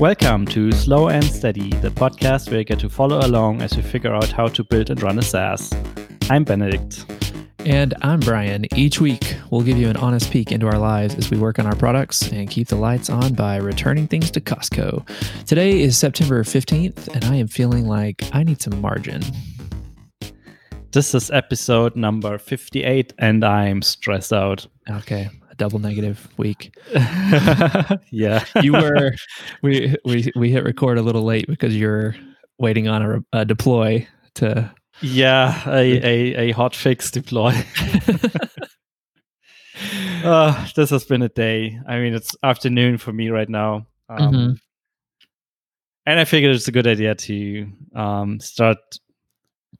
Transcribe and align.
Welcome 0.00 0.46
to 0.46 0.72
Slow 0.72 1.08
and 1.08 1.22
Steady, 1.22 1.68
the 1.82 1.90
podcast 1.90 2.48
where 2.48 2.60
you 2.60 2.64
get 2.64 2.78
to 2.78 2.88
follow 2.88 3.18
along 3.18 3.60
as 3.60 3.76
we 3.76 3.82
figure 3.82 4.14
out 4.14 4.32
how 4.32 4.48
to 4.48 4.64
build 4.64 4.88
and 4.88 5.02
run 5.02 5.18
a 5.18 5.22
SaaS. 5.22 5.74
I'm 6.30 6.42
Benedict. 6.42 7.04
And 7.66 7.92
I'm 8.00 8.20
Brian. 8.20 8.64
Each 8.74 8.98
week, 8.98 9.36
we'll 9.50 9.60
give 9.60 9.76
you 9.76 9.90
an 9.90 9.98
honest 9.98 10.30
peek 10.30 10.52
into 10.52 10.68
our 10.68 10.78
lives 10.78 11.16
as 11.16 11.30
we 11.30 11.36
work 11.36 11.58
on 11.58 11.66
our 11.66 11.76
products 11.76 12.32
and 12.32 12.48
keep 12.48 12.68
the 12.68 12.76
lights 12.76 13.10
on 13.10 13.34
by 13.34 13.56
returning 13.56 14.08
things 14.08 14.30
to 14.30 14.40
Costco. 14.40 15.06
Today 15.44 15.82
is 15.82 15.98
September 15.98 16.44
15th, 16.44 17.08
and 17.14 17.22
I 17.26 17.34
am 17.34 17.46
feeling 17.46 17.86
like 17.86 18.24
I 18.32 18.42
need 18.42 18.62
some 18.62 18.80
margin. 18.80 19.22
This 20.92 21.14
is 21.14 21.30
episode 21.30 21.94
number 21.94 22.38
58, 22.38 23.12
and 23.18 23.44
I'm 23.44 23.82
stressed 23.82 24.32
out. 24.32 24.66
Okay, 24.88 25.28
double 25.60 25.78
negative 25.78 26.26
week. 26.38 26.74
yeah. 28.10 28.44
You 28.62 28.72
were, 28.72 29.12
we, 29.62 29.94
we, 30.06 30.32
we 30.34 30.50
hit 30.50 30.64
record 30.64 30.96
a 30.96 31.02
little 31.02 31.22
late 31.22 31.46
because 31.46 31.76
you're 31.76 32.16
waiting 32.58 32.88
on 32.88 33.02
a, 33.02 33.40
a 33.40 33.44
deploy 33.44 34.08
to. 34.36 34.72
Yeah, 35.02 35.62
a, 35.66 35.80
a, 36.02 36.34
a 36.48 36.52
hot 36.52 36.74
fix 36.74 37.10
deploy. 37.10 37.52
uh, 40.24 40.66
this 40.74 40.88
has 40.90 41.04
been 41.04 41.22
a 41.22 41.28
day. 41.28 41.78
I 41.86 41.98
mean, 41.98 42.14
it's 42.14 42.34
afternoon 42.42 42.96
for 42.98 43.12
me 43.12 43.28
right 43.28 43.48
now. 43.48 43.86
Um, 44.08 44.32
Mm-hmm. 44.32 44.52
And 46.06 46.18
I 46.18 46.24
figured 46.24 46.54
it's 46.54 46.66
a 46.66 46.72
good 46.72 46.86
idea 46.86 47.14
to 47.14 47.70
um, 47.94 48.40
start. 48.40 48.78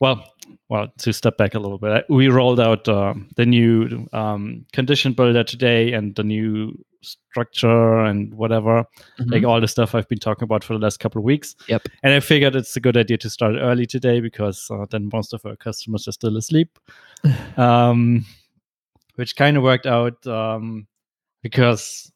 Well, 0.00 0.24
well, 0.68 0.88
to 0.98 1.12
step 1.12 1.36
back 1.36 1.54
a 1.54 1.58
little 1.58 1.78
bit, 1.78 2.06
we 2.08 2.28
rolled 2.28 2.58
out 2.58 2.88
uh, 2.88 3.14
the 3.36 3.44
new 3.44 4.08
um, 4.12 4.64
condition 4.72 5.12
builder 5.12 5.44
today 5.44 5.92
and 5.92 6.14
the 6.14 6.24
new 6.24 6.74
structure 7.02 8.04
and 8.04 8.32
whatever, 8.34 8.84
like 9.26 9.44
all 9.44 9.60
the 9.60 9.68
stuff 9.68 9.94
I've 9.94 10.08
been 10.08 10.18
talking 10.18 10.44
about 10.44 10.64
for 10.64 10.74
the 10.74 10.78
last 10.78 11.00
couple 11.00 11.18
of 11.18 11.24
weeks. 11.24 11.54
Yep. 11.68 11.88
And 12.02 12.14
I 12.14 12.20
figured 12.20 12.56
it's 12.56 12.76
a 12.76 12.80
good 12.80 12.96
idea 12.96 13.18
to 13.18 13.30
start 13.30 13.56
early 13.58 13.86
today 13.86 14.20
because 14.20 14.68
uh, 14.70 14.86
then 14.90 15.08
most 15.12 15.32
of 15.32 15.44
our 15.44 15.56
customers 15.56 16.08
are 16.08 16.12
still 16.12 16.36
asleep, 16.36 16.78
um, 17.56 18.24
which 19.16 19.36
kind 19.36 19.56
of 19.56 19.62
worked 19.62 19.86
out 19.86 20.26
um, 20.26 20.86
because 21.42 22.10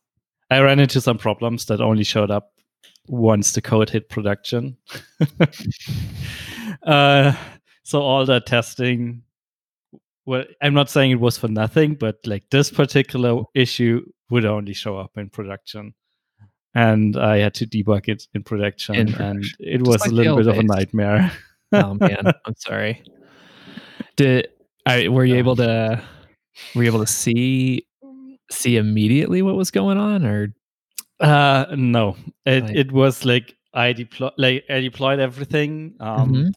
I 0.50 0.61
ran 0.61 0.81
into 0.81 1.00
some 1.00 1.19
problems 1.19 1.66
that 1.66 1.81
only 1.81 2.05
showed 2.05 2.31
up 2.31 2.53
once 3.09 3.53
the 3.53 3.62
code 3.62 3.91
hit 3.91 4.09
production. 4.09 4.77
uh, 6.83 7.34
so 7.85 8.01
all 8.03 8.25
that 8.27 8.47
testing 8.47 9.23
well 10.27 10.45
i'm 10.63 10.75
not 10.75 10.91
saying 10.91 11.11
it 11.13 11.21
was 11.21 11.39
for 11.39 11.49
nothing 11.49 11.95
but 11.95 12.17
like 12.27 12.43
this 12.51 12.71
particular 12.71 13.43
issue 13.55 14.05
would 14.31 14.45
only 14.45 14.73
show 14.73 14.97
up 14.99 15.17
in 15.17 15.29
production. 15.31 15.95
And 16.75 17.17
i 17.17 17.37
had 17.39 17.55
to 17.55 17.67
debug 17.67 18.09
it 18.09 18.27
in 18.35 18.43
production 18.43 18.97
In 18.97 19.15
and 19.15 19.45
it 19.61 19.79
Just 19.79 19.89
was 19.89 20.01
like 20.01 20.11
a 20.11 20.15
little 20.15 20.37
bit 20.39 20.49
of 20.49 20.59
a 20.59 20.62
nightmare. 20.62 21.31
Oh 21.73 21.95
man, 21.95 22.33
I'm 22.47 22.57
sorry. 22.57 23.03
Did 24.17 24.49
I 24.87 25.09
were 25.09 25.25
you 25.25 25.37
able 25.37 25.57
to 25.57 26.03
were 26.75 26.83
you 26.83 26.91
able 26.91 27.05
to 27.05 27.12
see 27.12 27.87
see 28.51 28.77
immediately 28.77 29.43
what 29.43 29.57
was 29.57 29.71
going 29.71 29.99
on 29.99 30.25
or? 30.25 30.55
Uh 31.21 31.67
no. 31.77 32.17
It, 32.45 32.71
it 32.77 32.93
was 32.93 33.25
like 33.25 33.55
i 33.73 33.93
deploy 33.93 34.31
like 34.39 34.65
i 34.71 34.81
deployed 34.81 35.19
everything 35.21 35.95
um 36.01 36.33
Mhm. 36.33 36.53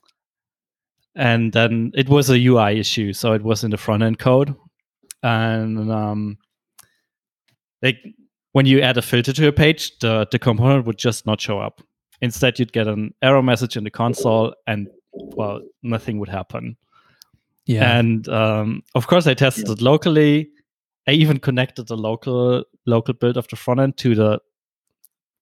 And 1.18 1.52
then 1.52 1.92
it 1.96 2.08
was 2.08 2.30
a 2.30 2.38
UI 2.48 2.80
issue, 2.80 3.12
so 3.12 3.34
it 3.34 3.44
was 3.44 3.64
in 3.64 3.72
the 3.72 3.78
front 3.78 4.04
end 4.04 4.20
code, 4.20 4.56
and 5.24 5.92
um, 5.92 6.38
like 7.82 7.98
when 8.54 8.66
you 8.66 8.82
add 8.82 8.98
a 8.98 9.02
filter 9.02 9.34
to 9.34 9.48
a 9.48 9.52
page, 9.52 9.98
the 10.00 10.28
the 10.32 10.40
component 10.40 10.86
would 10.86 10.98
just 10.98 11.26
not 11.26 11.42
show 11.42 11.60
up. 11.60 11.82
Instead, 12.22 12.58
you'd 12.60 12.74
get 12.74 12.88
an 12.88 13.14
error 13.22 13.44
message 13.44 13.78
in 13.78 13.84
the 13.84 13.92
console, 13.92 14.54
and 14.66 14.88
well, 15.12 15.62
nothing 15.84 16.20
would 16.20 16.30
happen. 16.30 16.78
yeah 17.66 17.98
And 18.00 18.28
um, 18.30 18.84
of 18.96 19.08
course, 19.08 19.28
I 19.28 19.34
tested 19.36 19.70
it 19.70 19.82
locally. 19.82 20.50
I 21.08 21.12
even 21.12 21.40
connected 21.40 21.88
the 21.88 21.98
local 21.98 22.64
local 22.86 23.14
build 23.14 23.38
of 23.38 23.48
the 23.48 23.56
front 23.56 23.80
end 23.80 23.98
to 23.98 24.16
the 24.16 24.40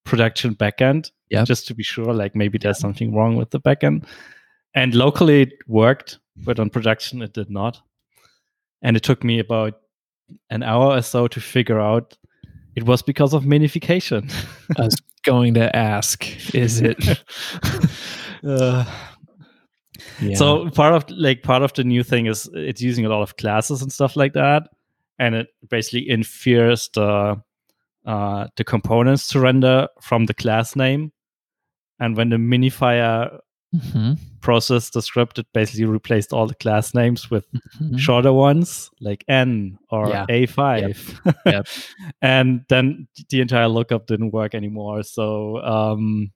production 0.04 0.54
backend, 0.54 1.10
Yep. 1.30 1.46
just 1.46 1.66
to 1.68 1.74
be 1.74 1.82
sure. 1.82 2.12
Like 2.14 2.34
maybe 2.36 2.58
there's 2.58 2.78
something 2.78 3.14
wrong 3.14 3.36
with 3.36 3.50
the 3.50 3.60
backend. 3.60 4.04
And 4.76 4.94
locally 4.94 5.42
it 5.42 5.54
worked, 5.66 6.20
but 6.36 6.60
on 6.60 6.70
production 6.70 7.22
it 7.22 7.32
did 7.32 7.50
not. 7.50 7.80
And 8.82 8.96
it 8.96 9.02
took 9.02 9.24
me 9.24 9.40
about 9.40 9.74
an 10.50 10.62
hour 10.62 10.96
or 10.96 11.02
so 11.02 11.26
to 11.26 11.40
figure 11.40 11.80
out 11.80 12.16
it 12.76 12.84
was 12.84 13.02
because 13.02 13.32
of 13.32 13.42
minification. 13.44 14.32
I 14.78 14.82
was 14.82 14.96
going 15.24 15.54
to 15.54 15.74
ask 15.74 16.54
is 16.54 16.80
it 16.80 16.98
Uh, 18.44 18.84
yeah. 20.20 20.36
So 20.36 20.70
part 20.70 20.94
of 20.94 21.10
like 21.10 21.42
part 21.42 21.62
of 21.62 21.72
the 21.72 21.84
new 21.84 22.02
thing 22.02 22.26
is 22.26 22.48
it's 22.54 22.80
using 22.80 23.04
a 23.04 23.08
lot 23.08 23.22
of 23.22 23.36
classes 23.36 23.82
and 23.82 23.92
stuff 23.92 24.14
like 24.14 24.34
that, 24.34 24.68
and 25.18 25.34
it 25.34 25.48
basically 25.68 26.08
infers 26.08 26.88
the 26.94 27.42
uh, 28.04 28.46
the 28.56 28.64
components 28.64 29.28
to 29.28 29.40
render 29.40 29.88
from 30.00 30.26
the 30.26 30.34
class 30.34 30.76
name. 30.76 31.12
And 31.98 32.16
when 32.16 32.28
the 32.28 32.36
minifier 32.36 33.38
Mhm, 33.74 34.18
processed 34.40 34.92
the 34.94 35.02
script, 35.02 35.38
it 35.38 35.46
basically 35.52 35.84
replaced 35.84 36.32
all 36.32 36.46
the 36.46 36.54
class 36.54 36.94
names 36.94 37.30
with 37.30 37.46
mhm. 37.80 37.98
shorter 37.98 38.32
ones 38.32 38.90
like 39.00 39.24
N 39.28 39.78
or 39.90 40.08
Yeah. 40.08 40.26
A5. 40.28 41.20
Yep. 41.46 41.66
and 42.22 42.64
then 42.68 43.08
the 43.28 43.40
entire 43.40 43.68
lookup 43.68 44.06
didn't 44.06 44.30
work 44.32 44.54
anymore. 44.54 45.02
So 45.02 45.58
um, 45.62 46.30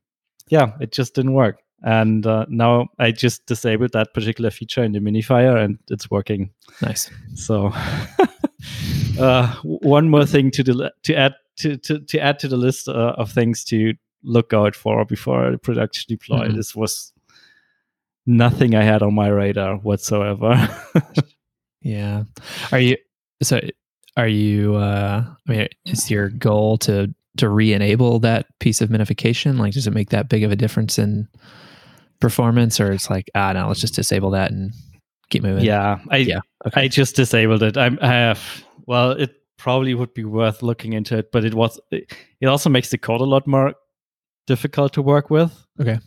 yeah, 0.48 0.72
it 0.80 0.92
just 0.92 1.14
didn't 1.14 1.34
work. 1.34 1.60
And 1.82 2.26
uh, 2.26 2.44
now 2.48 2.88
I 2.98 3.10
just 3.12 3.46
disabled 3.46 3.92
that 3.92 4.12
particular 4.12 4.50
feature 4.50 4.84
in 4.84 4.92
the 4.92 4.98
minifier 4.98 5.56
and 5.56 5.78
it's 5.88 6.10
working. 6.10 6.50
nice 6.82 7.10
So 7.34 7.72
uh, 9.18 9.54
one 9.62 10.08
more 10.10 10.26
thing 10.26 10.50
to 10.52 10.62
the, 10.62 10.92
to 11.04 11.14
add 11.14 11.34
to, 11.58 11.76
to, 11.78 12.00
to 12.00 12.18
add 12.18 12.38
to 12.40 12.48
the 12.48 12.56
list 12.56 12.88
uh, 12.88 13.14
of 13.16 13.30
things 13.32 13.64
to 13.64 13.94
look 14.22 14.52
out 14.52 14.74
for 14.74 15.04
before 15.04 15.56
production 15.58 16.04
deploy. 16.08 16.48
Mhm. 16.48 16.56
This 16.56 16.74
was 16.76 17.12
nothing 18.30 18.74
I 18.74 18.82
had 18.82 19.02
on 19.02 19.14
my 19.14 19.28
radar 19.28 19.76
whatsoever. 19.76 20.68
yeah 21.82 22.24
are 22.72 22.78
you 22.78 22.94
so 23.42 23.58
are 24.18 24.28
you 24.28 24.74
uh 24.74 25.24
i 25.48 25.50
mean 25.50 25.66
is 25.86 26.10
your 26.10 26.28
goal 26.28 26.76
to 26.76 27.10
to 27.38 27.48
re-enable 27.48 28.18
that 28.18 28.44
piece 28.58 28.82
of 28.82 28.90
minification 28.90 29.58
like 29.58 29.72
does 29.72 29.86
it 29.86 29.94
make 29.94 30.10
that 30.10 30.28
big 30.28 30.44
of 30.44 30.52
a 30.52 30.56
difference 30.56 30.98
in 30.98 31.26
performance 32.20 32.78
or 32.78 32.92
it's 32.92 33.08
like 33.08 33.30
ah 33.34 33.54
no 33.54 33.66
let's 33.66 33.80
just 33.80 33.94
disable 33.94 34.28
that 34.28 34.50
and 34.50 34.74
keep 35.30 35.42
moving 35.42 35.64
yeah, 35.64 35.98
I 36.10 36.18
Yeah, 36.18 36.40
okay. 36.66 36.82
I 36.82 36.88
just 36.88 37.16
disabled 37.16 37.62
it. 37.62 37.76
I'm, 37.76 37.98
I 38.02 38.08
have 38.08 38.64
well, 38.86 39.12
it 39.12 39.34
probably 39.56 39.94
would 39.94 40.12
be 40.12 40.24
worth 40.24 40.62
looking 40.62 40.92
into 40.92 41.16
it, 41.16 41.32
but 41.32 41.44
it 41.44 41.54
was 41.54 41.80
it, 41.90 42.12
it 42.40 42.46
also 42.46 42.68
makes 42.68 42.90
the 42.90 42.98
code 42.98 43.20
a 43.20 43.24
lot 43.24 43.46
more 43.46 43.74
difficult 44.46 44.92
to 44.94 45.02
work 45.02 45.30
with. 45.30 45.52
Okay. 45.80 45.98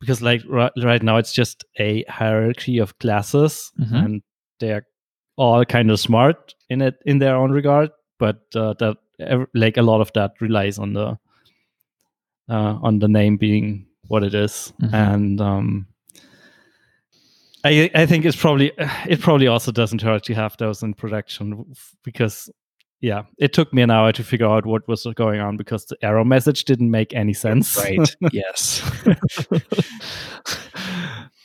Because 0.00 0.20
like 0.22 0.42
right, 0.48 0.72
right 0.82 1.02
now 1.02 1.16
it's 1.16 1.32
just 1.32 1.64
a 1.78 2.04
hierarchy 2.08 2.78
of 2.78 2.98
classes, 2.98 3.72
Mhm. 3.80 4.04
and 4.04 4.22
they're 4.60 4.86
all 5.36 5.64
kind 5.64 5.90
of 5.90 6.00
smart 6.00 6.54
in 6.70 6.82
it 6.82 6.96
in 7.06 7.18
their 7.18 7.36
own 7.36 7.50
regard, 7.50 7.90
but 8.18 8.40
uh, 8.54 8.74
that 8.78 8.96
like 9.54 9.76
a 9.76 9.82
lot 9.82 10.00
of 10.00 10.10
that 10.14 10.32
relies 10.40 10.78
on 10.78 10.92
the 10.92 11.18
uh, 12.48 12.78
on 12.82 12.98
the 13.00 13.08
name 13.08 13.36
being 13.36 13.86
what 14.08 14.22
it 14.22 14.34
is. 14.34 14.72
Mhm. 14.82 14.94
and 14.94 15.40
um, 15.40 15.86
I 17.64 17.90
I 17.94 18.06
think 18.06 18.24
it's 18.24 18.36
probably 18.36 18.72
it 19.08 19.20
probably 19.20 19.46
also 19.48 19.72
doesn't 19.72 20.02
hurt 20.02 20.24
to 20.24 20.34
have 20.34 20.56
those 20.58 20.82
in 20.82 20.94
production 20.94 21.64
because 22.04 22.50
yeah, 23.00 23.24
it 23.38 23.52
took 23.52 23.72
me 23.72 23.82
an 23.82 23.90
hour 23.90 24.12
to 24.12 24.24
figure 24.24 24.46
out 24.46 24.66
what 24.66 24.86
was 24.88 25.06
going 25.14 25.40
on 25.40 25.56
because 25.56 25.86
the 25.86 25.96
error 26.02 26.24
message 26.24 26.64
didn't 26.64 26.90
make 26.90 27.14
any 27.14 27.34
sense. 27.34 27.76
right 27.76 28.16
yes 28.32 28.82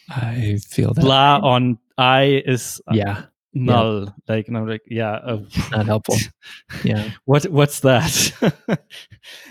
i 0.09 0.57
feel 0.68 0.94
that 0.94 1.01
Blah 1.01 1.39
on 1.39 1.77
I 1.98 2.42
is 2.45 2.81
uh, 2.88 2.94
yeah 2.95 3.24
null. 3.53 4.13
Like 4.27 4.48
and 4.48 4.57
I'm 4.57 4.68
like 4.68 4.81
yeah. 4.88 5.12
Uh, 5.13 5.42
not 5.71 5.86
helpful 5.86 6.15
yeah 6.83 7.12
what 7.25 7.44
what's 7.45 7.81
that? 7.81 8.12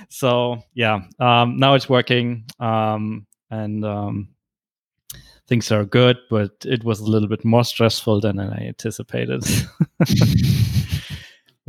so 0.08 0.62
yeah, 0.75 1.00
um, 1.19 1.56
now 1.56 1.75
it's 1.75 1.88
working, 1.88 2.44
um, 2.58 3.26
and 3.50 3.85
um, 3.85 4.29
things 5.49 5.70
are 5.73 5.85
good, 5.85 6.19
but 6.31 6.52
it 6.64 6.85
was 6.85 7.00
a 7.00 7.05
little 7.05 7.29
bit 7.29 7.44
more 7.44 7.64
stressful 7.64 8.20
than 8.20 8.38
I 8.38 8.67
anticipated. 8.69 9.44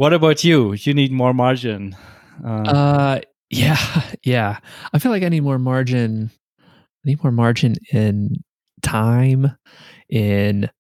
What 0.02 0.14
about 0.14 0.44
you? 0.44 0.74
You 0.74 0.96
need 0.96 1.12
more 1.12 1.32
margin. 1.32 1.96
Uh, 2.44 2.64
Uh, 2.66 3.20
yeah, 3.52 3.78
yeah. 4.24 4.58
I 4.92 4.98
feel 4.98 5.12
like 5.12 5.22
I 5.22 5.30
need 5.30 5.44
more 5.44 5.60
margin. 5.60 6.32
I 6.60 7.06
need 7.06 7.24
more 7.24 7.32
margin 7.32 7.76
in 7.94 8.44
time, 8.82 9.56
in 10.10 10.72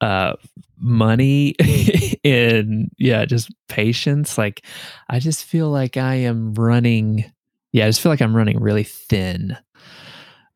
uh, 0.00 0.34
money, 0.78 1.56
in 2.22 2.88
yeah, 2.98 3.24
just 3.24 3.50
patience. 3.68 4.38
Like, 4.38 4.64
I 5.08 5.18
just 5.18 5.42
feel 5.42 5.68
like 5.68 5.96
I 5.96 6.14
am 6.14 6.54
running 6.54 7.24
yeah, 7.72 7.86
I 7.86 7.88
just 7.88 8.00
feel 8.00 8.12
like 8.12 8.22
I'm 8.22 8.36
running 8.36 8.60
really 8.60 8.84
thin. 8.84 9.56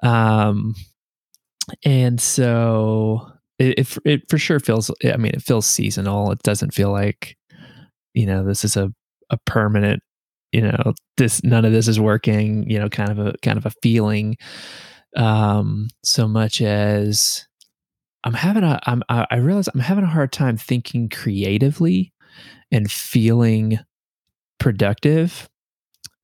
Um, 0.05 0.77
and 1.85 2.21
so 2.21 3.33
it, 3.59 3.81
it, 3.81 3.99
it 4.05 4.31
for 4.31 4.39
sure 4.39 4.61
feels. 4.61 4.93
I 5.03 5.17
mean, 5.17 5.33
it 5.35 5.43
feels 5.43 5.67
seasonal. 5.67 6.31
It 6.31 6.45
doesn't 6.45 6.73
feel 6.73 6.93
like 6.93 7.37
you 8.17 8.27
know 8.27 8.45
this 8.45 8.65
is 8.65 8.77
a 8.77 8.93
a 9.31 9.37
permanent. 9.47 10.03
You 10.53 10.63
know, 10.63 10.95
this 11.17 11.45
none 11.45 11.65
of 11.65 11.73
this 11.73 11.87
is 11.87 12.01
working. 12.01 12.69
You 12.69 12.81
know, 12.81 12.89
kind 12.89 13.11
of 13.11 13.19
a 13.19 13.35
kind 13.43 13.59
of 13.59 13.67
a 13.67 13.73
feeling. 13.83 14.37
Um, 15.17 15.89
so 16.03 16.27
much 16.27 16.61
as 16.61 17.47
I'm 18.25 18.35
having 18.35 18.65
a, 18.65 18.79
I'm, 18.87 19.03
I 19.09 19.37
realize 19.37 19.69
I'm 19.69 19.81
having 19.81 20.05
a 20.05 20.09
hard 20.09 20.33
time 20.33 20.57
thinking 20.57 21.09
creatively 21.09 22.13
and 22.71 22.91
feeling 22.91 23.79
productive 24.59 25.49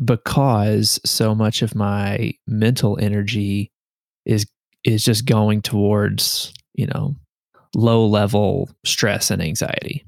because 0.05 1.01
so 1.05 1.35
much 1.35 1.63
of 1.63 1.75
my 1.75 2.33
mental 2.47 2.99
energy 3.01 3.71
is 4.25 4.47
is 4.85 5.05
just 5.05 5.27
going 5.27 5.63
towards 5.63 6.53
you 6.75 6.87
know 6.87 7.15
low 7.75 8.07
level 8.07 8.69
stress 8.85 9.31
and 9.31 9.41
anxiety 9.41 10.05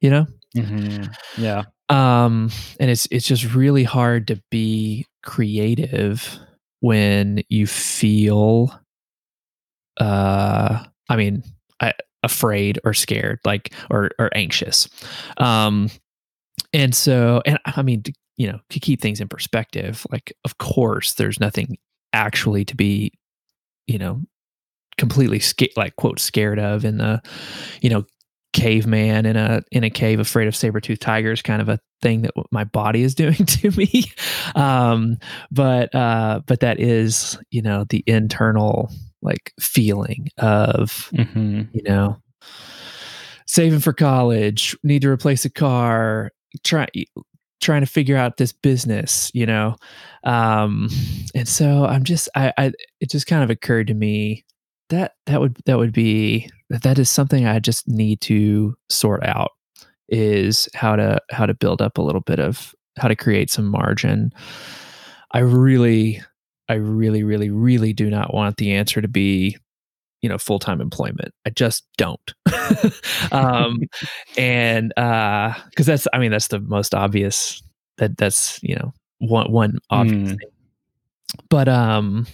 you 0.00 0.10
know 0.10 0.26
mm-hmm. 0.56 1.04
yeah 1.40 1.64
um 1.88 2.50
and 2.78 2.90
it's 2.90 3.06
it's 3.10 3.26
just 3.26 3.54
really 3.54 3.84
hard 3.84 4.26
to 4.28 4.40
be 4.50 5.06
creative 5.22 6.38
when 6.80 7.42
you 7.48 7.66
feel 7.66 8.72
uh 9.98 10.84
i 11.08 11.16
mean 11.16 11.42
I, 11.80 11.92
afraid 12.22 12.78
or 12.84 12.94
scared 12.94 13.40
like 13.44 13.72
or 13.90 14.10
or 14.18 14.30
anxious 14.34 14.88
um 15.38 15.90
and 16.72 16.94
so 16.94 17.42
and 17.46 17.58
i 17.64 17.82
mean 17.82 18.02
you 18.40 18.50
know, 18.50 18.58
to 18.70 18.80
keep 18.80 19.02
things 19.02 19.20
in 19.20 19.28
perspective, 19.28 20.06
like 20.10 20.32
of 20.46 20.56
course 20.56 21.12
there's 21.12 21.38
nothing 21.38 21.76
actually 22.14 22.64
to 22.64 22.74
be, 22.74 23.12
you 23.86 23.98
know, 23.98 24.22
completely 24.96 25.38
sca- 25.38 25.68
like 25.76 25.94
quote 25.96 26.18
scared 26.18 26.58
of 26.58 26.82
in 26.82 26.96
the, 26.96 27.20
you 27.82 27.90
know, 27.90 28.06
caveman 28.52 29.26
in 29.26 29.36
a 29.36 29.62
in 29.70 29.84
a 29.84 29.90
cave 29.90 30.18
afraid 30.18 30.48
of 30.48 30.56
saber-toothed 30.56 31.00
tigers 31.00 31.40
kind 31.40 31.62
of 31.62 31.68
a 31.68 31.78
thing 32.02 32.22
that 32.22 32.32
my 32.50 32.64
body 32.64 33.02
is 33.02 33.14
doing 33.16 33.34
to 33.34 33.70
me 33.76 34.04
um 34.56 35.16
but 35.50 35.94
uh 35.94 36.40
but 36.46 36.60
that 36.60 36.80
is 36.80 37.38
you 37.50 37.62
know 37.62 37.84
the 37.90 38.02
internal 38.06 38.90
like 39.22 39.52
feeling 39.60 40.28
of 40.38 41.10
mm-hmm. 41.14 41.62
you 41.72 41.82
know 41.84 42.16
saving 43.46 43.80
for 43.80 43.92
college 43.92 44.76
need 44.82 45.02
to 45.02 45.08
replace 45.08 45.44
a 45.44 45.50
car 45.50 46.30
try 46.64 46.86
trying 47.60 47.82
to 47.82 47.86
figure 47.86 48.16
out 48.16 48.38
this 48.38 48.52
business, 48.52 49.30
you 49.34 49.46
know? 49.46 49.76
Um, 50.24 50.88
and 51.34 51.46
so 51.46 51.84
I'm 51.84 52.04
just, 52.04 52.28
I, 52.34 52.52
I, 52.56 52.72
it 53.00 53.10
just 53.10 53.26
kind 53.26 53.44
of 53.44 53.50
occurred 53.50 53.88
to 53.88 53.94
me 53.94 54.44
that 54.90 55.14
that 55.26 55.40
would, 55.40 55.56
that 55.66 55.78
would 55.78 55.92
be, 55.92 56.48
that 56.68 56.98
is 56.98 57.10
something 57.10 57.46
I 57.46 57.58
just 57.58 57.88
need 57.88 58.20
to 58.22 58.76
sort 58.88 59.24
out 59.24 59.52
is 60.08 60.68
how 60.74 60.96
to, 60.96 61.20
how 61.30 61.46
to 61.46 61.54
build 61.54 61.80
up 61.80 61.98
a 61.98 62.02
little 62.02 62.20
bit 62.20 62.38
of 62.38 62.74
how 62.98 63.08
to 63.08 63.16
create 63.16 63.50
some 63.50 63.66
margin. 63.66 64.32
I 65.32 65.38
really, 65.40 66.20
I 66.68 66.74
really, 66.74 67.22
really, 67.22 67.50
really 67.50 67.92
do 67.92 68.10
not 68.10 68.34
want 68.34 68.56
the 68.56 68.72
answer 68.72 69.00
to 69.00 69.08
be 69.08 69.56
you 70.22 70.28
know 70.28 70.38
full-time 70.38 70.80
employment 70.80 71.32
i 71.46 71.50
just 71.50 71.86
don't 71.96 72.34
um 73.32 73.78
and 74.36 74.96
uh 74.98 75.54
because 75.70 75.86
that's 75.86 76.06
i 76.12 76.18
mean 76.18 76.30
that's 76.30 76.48
the 76.48 76.60
most 76.60 76.94
obvious 76.94 77.62
that 77.98 78.16
that's 78.16 78.62
you 78.62 78.74
know 78.74 78.92
one 79.18 79.50
one 79.50 79.78
obvious 79.90 80.32
mm. 80.32 80.38
thing. 80.38 80.50
but 81.48 81.68
um 81.68 82.26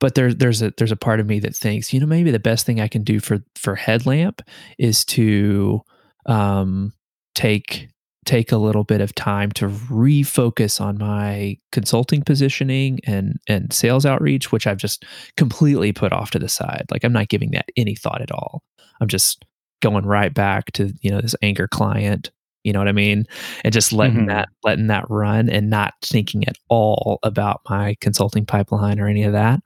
but 0.00 0.14
there, 0.14 0.34
there's 0.34 0.62
a 0.62 0.72
there's 0.76 0.92
a 0.92 0.96
part 0.96 1.20
of 1.20 1.26
me 1.26 1.38
that 1.38 1.54
thinks 1.54 1.92
you 1.92 2.00
know 2.00 2.06
maybe 2.06 2.30
the 2.30 2.38
best 2.38 2.66
thing 2.66 2.80
i 2.80 2.88
can 2.88 3.02
do 3.02 3.20
for 3.20 3.38
for 3.56 3.74
headlamp 3.74 4.42
is 4.78 5.04
to 5.04 5.80
um 6.26 6.92
take 7.34 7.88
take 8.24 8.52
a 8.52 8.56
little 8.56 8.84
bit 8.84 9.00
of 9.00 9.14
time 9.14 9.50
to 9.52 9.68
refocus 9.68 10.80
on 10.80 10.98
my 10.98 11.56
consulting 11.72 12.22
positioning 12.22 12.98
and 13.06 13.38
and 13.48 13.72
sales 13.72 14.06
outreach 14.06 14.50
which 14.50 14.66
I've 14.66 14.78
just 14.78 15.04
completely 15.36 15.92
put 15.92 16.12
off 16.12 16.30
to 16.32 16.38
the 16.38 16.48
side. 16.48 16.86
Like 16.90 17.04
I'm 17.04 17.12
not 17.12 17.28
giving 17.28 17.50
that 17.52 17.68
any 17.76 17.94
thought 17.94 18.22
at 18.22 18.32
all. 18.32 18.62
I'm 19.00 19.08
just 19.08 19.44
going 19.82 20.06
right 20.06 20.32
back 20.32 20.72
to 20.72 20.92
you 21.02 21.10
know 21.10 21.20
this 21.20 21.36
anchor 21.42 21.68
client 21.68 22.30
you 22.64 22.72
know 22.72 22.80
what 22.80 22.88
I 22.88 22.92
mean? 22.92 23.26
And 23.62 23.72
just 23.72 23.92
letting 23.92 24.16
mm-hmm. 24.16 24.28
that 24.28 24.48
letting 24.64 24.88
that 24.88 25.04
run 25.08 25.48
and 25.48 25.70
not 25.70 25.94
thinking 26.02 26.48
at 26.48 26.56
all 26.68 27.18
about 27.22 27.60
my 27.68 27.96
consulting 28.00 28.46
pipeline 28.46 28.98
or 28.98 29.06
any 29.06 29.22
of 29.22 29.32
that. 29.32 29.60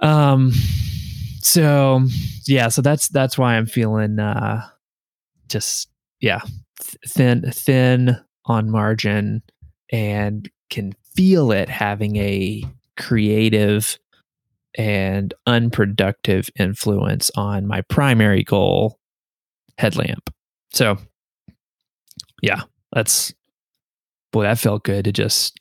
Um 0.00 0.52
so 1.42 2.02
yeah 2.46 2.68
so 2.68 2.82
that's 2.82 3.08
that's 3.08 3.38
why 3.38 3.56
I'm 3.56 3.66
feeling 3.66 4.18
uh 4.18 4.66
just 5.48 5.88
yeah 6.20 6.42
thin 7.06 7.50
thin 7.50 8.18
on 8.44 8.70
margin 8.70 9.42
and 9.90 10.48
can 10.70 10.94
feel 11.14 11.50
it 11.50 11.68
having 11.68 12.16
a 12.16 12.62
creative 12.96 13.98
and 14.76 15.34
unproductive 15.46 16.50
influence 16.58 17.30
on 17.36 17.66
my 17.66 17.80
primary 17.82 18.44
goal 18.44 18.98
headlamp. 19.78 20.30
So 20.72 20.98
yeah 22.42 22.62
that's 22.92 23.32
boy 24.32 24.42
that 24.42 24.58
felt 24.58 24.84
good 24.84 25.04
to 25.04 25.12
just 25.12 25.56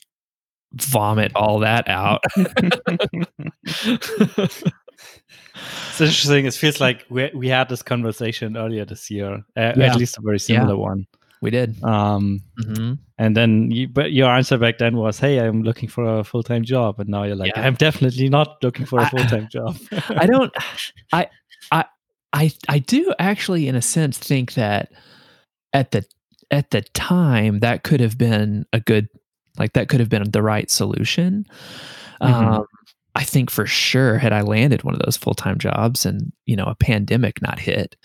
vomit 0.74 1.32
all 1.36 1.60
that 1.60 1.88
out 1.88 2.24
it's 5.90 6.02
interesting. 6.02 6.46
It 6.46 6.54
feels 6.54 6.80
like 6.80 7.06
we 7.10 7.30
we 7.34 7.48
had 7.48 7.70
this 7.70 7.82
conversation 7.82 8.58
earlier 8.58 8.86
this 8.86 9.10
year, 9.10 9.36
uh, 9.56 9.58
yeah. 9.76 9.92
at 9.92 9.96
least 9.96 10.18
a 10.18 10.22
very 10.22 10.40
similar 10.40 10.76
yeah. 10.76 10.80
one. 10.80 11.08
We 11.42 11.52
did. 11.52 11.82
Um, 11.84 12.42
mm-hmm. 12.60 12.94
And 13.20 13.38
then, 13.38 13.70
you, 13.70 13.88
but 13.88 14.12
your 14.12 14.30
answer 14.30 14.58
back 14.58 14.80
then 14.80 14.98
was, 14.98 15.20
"Hey, 15.20 15.40
I'm 15.40 15.64
looking 15.64 15.90
for 15.90 16.20
a 16.20 16.24
full 16.24 16.44
time 16.44 16.64
job," 16.64 17.00
and 17.00 17.10
now 17.10 17.24
you're 17.24 17.36
like, 17.36 17.56
yeah. 17.56 17.66
"I'm 17.66 17.76
definitely 17.76 18.30
not 18.30 18.58
looking 18.64 18.86
for 18.86 19.00
a 19.00 19.10
full 19.10 19.26
time 19.26 19.48
job." 19.50 19.78
I 20.10 20.26
don't. 20.26 20.54
I 21.12 21.28
I 21.72 21.86
I 22.34 22.52
I 22.70 22.80
do 22.80 23.14
actually, 23.20 23.68
in 23.68 23.76
a 23.76 23.82
sense, 23.82 24.18
think 24.18 24.54
that 24.54 24.92
at 25.74 25.92
the 25.92 26.06
at 26.52 26.72
the 26.72 26.82
time 26.82 27.60
that 27.60 27.84
could 27.84 28.00
have 28.00 28.18
been 28.18 28.66
a 28.74 28.80
good, 28.80 29.08
like 29.58 29.74
that 29.74 29.90
could 29.90 30.00
have 30.00 30.10
been 30.10 30.30
the 30.32 30.44
right 30.44 30.70
solution. 30.70 31.46
Mm-hmm. 32.22 32.34
Um, 32.34 32.66
I 33.16 33.24
think 33.24 33.50
for 33.50 33.66
sure, 33.66 34.20
had 34.20 34.32
I 34.32 34.42
landed 34.42 34.84
one 34.84 34.94
of 34.94 35.02
those 35.04 35.18
full 35.18 35.34
time 35.34 35.58
jobs 35.58 36.06
and 36.06 36.32
you 36.46 36.56
know 36.56 36.66
a 36.66 36.76
pandemic 36.76 37.42
not 37.42 37.60
hit, 37.60 37.96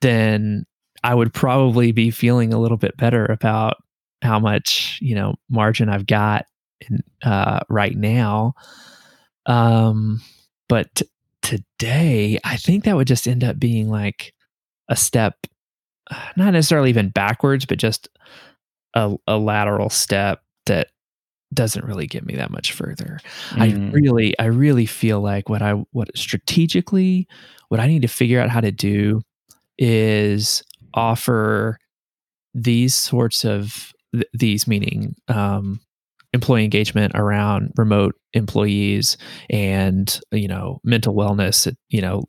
then 0.00 0.64
I 1.02 1.14
would 1.14 1.34
probably 1.34 1.90
be 1.92 2.10
feeling 2.10 2.52
a 2.52 2.60
little 2.60 2.76
bit 2.76 2.96
better 2.96 3.26
about 3.26 3.78
how 4.22 4.38
much 4.38 4.98
you 5.02 5.14
know 5.14 5.34
margin 5.48 5.88
I've 5.88 6.06
got 6.06 6.46
in, 6.88 7.02
uh, 7.24 7.60
right 7.68 7.96
now. 7.96 8.54
Um, 9.46 10.20
but 10.68 10.94
t- 10.94 11.06
today, 11.42 12.38
I 12.44 12.56
think 12.56 12.84
that 12.84 12.96
would 12.96 13.08
just 13.08 13.26
end 13.26 13.42
up 13.42 13.58
being 13.58 13.88
like 13.88 14.32
a 14.88 14.94
step, 14.94 15.34
not 16.36 16.52
necessarily 16.52 16.90
even 16.90 17.08
backwards, 17.08 17.66
but 17.66 17.78
just 17.78 18.08
a, 18.94 19.14
a 19.26 19.38
lateral 19.38 19.90
step 19.90 20.42
that 20.66 20.88
doesn't 21.52 21.84
really 21.84 22.06
get 22.06 22.24
me 22.24 22.36
that 22.36 22.50
much 22.50 22.72
further. 22.72 23.18
Mm. 23.50 23.60
I 23.60 23.92
really, 23.92 24.38
I 24.38 24.46
really 24.46 24.86
feel 24.86 25.20
like 25.20 25.48
what 25.48 25.62
I, 25.62 25.72
what 25.92 26.16
strategically, 26.16 27.26
what 27.68 27.80
I 27.80 27.86
need 27.86 28.02
to 28.02 28.08
figure 28.08 28.40
out 28.40 28.50
how 28.50 28.60
to 28.60 28.70
do 28.70 29.22
is 29.78 30.62
offer 30.94 31.78
these 32.54 32.94
sorts 32.94 33.44
of 33.44 33.92
th- 34.12 34.26
these 34.32 34.66
meaning 34.66 35.14
um, 35.28 35.80
employee 36.32 36.64
engagement 36.64 37.12
around 37.14 37.72
remote 37.76 38.14
employees 38.32 39.16
and 39.48 40.20
you 40.30 40.46
know 40.46 40.80
mental 40.84 41.14
wellness 41.14 41.72
you 41.88 42.00
know 42.00 42.22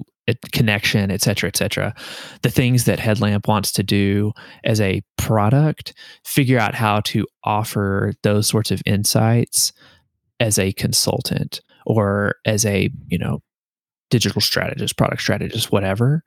connection 0.53 1.11
et 1.11 1.21
cetera 1.21 1.47
et 1.47 1.57
cetera 1.57 1.93
the 2.41 2.49
things 2.49 2.85
that 2.85 2.99
headlamp 2.99 3.47
wants 3.47 3.71
to 3.71 3.83
do 3.83 4.31
as 4.63 4.79
a 4.79 5.01
product 5.17 5.93
figure 6.23 6.59
out 6.59 6.75
how 6.75 6.99
to 7.01 7.25
offer 7.43 8.13
those 8.23 8.47
sorts 8.47 8.71
of 8.71 8.81
insights 8.85 9.73
as 10.39 10.57
a 10.57 10.71
consultant 10.73 11.61
or 11.85 12.35
as 12.45 12.65
a 12.65 12.89
you 13.07 13.17
know 13.17 13.41
digital 14.09 14.41
strategist 14.41 14.95
product 14.95 15.21
strategist 15.21 15.71
whatever 15.71 16.23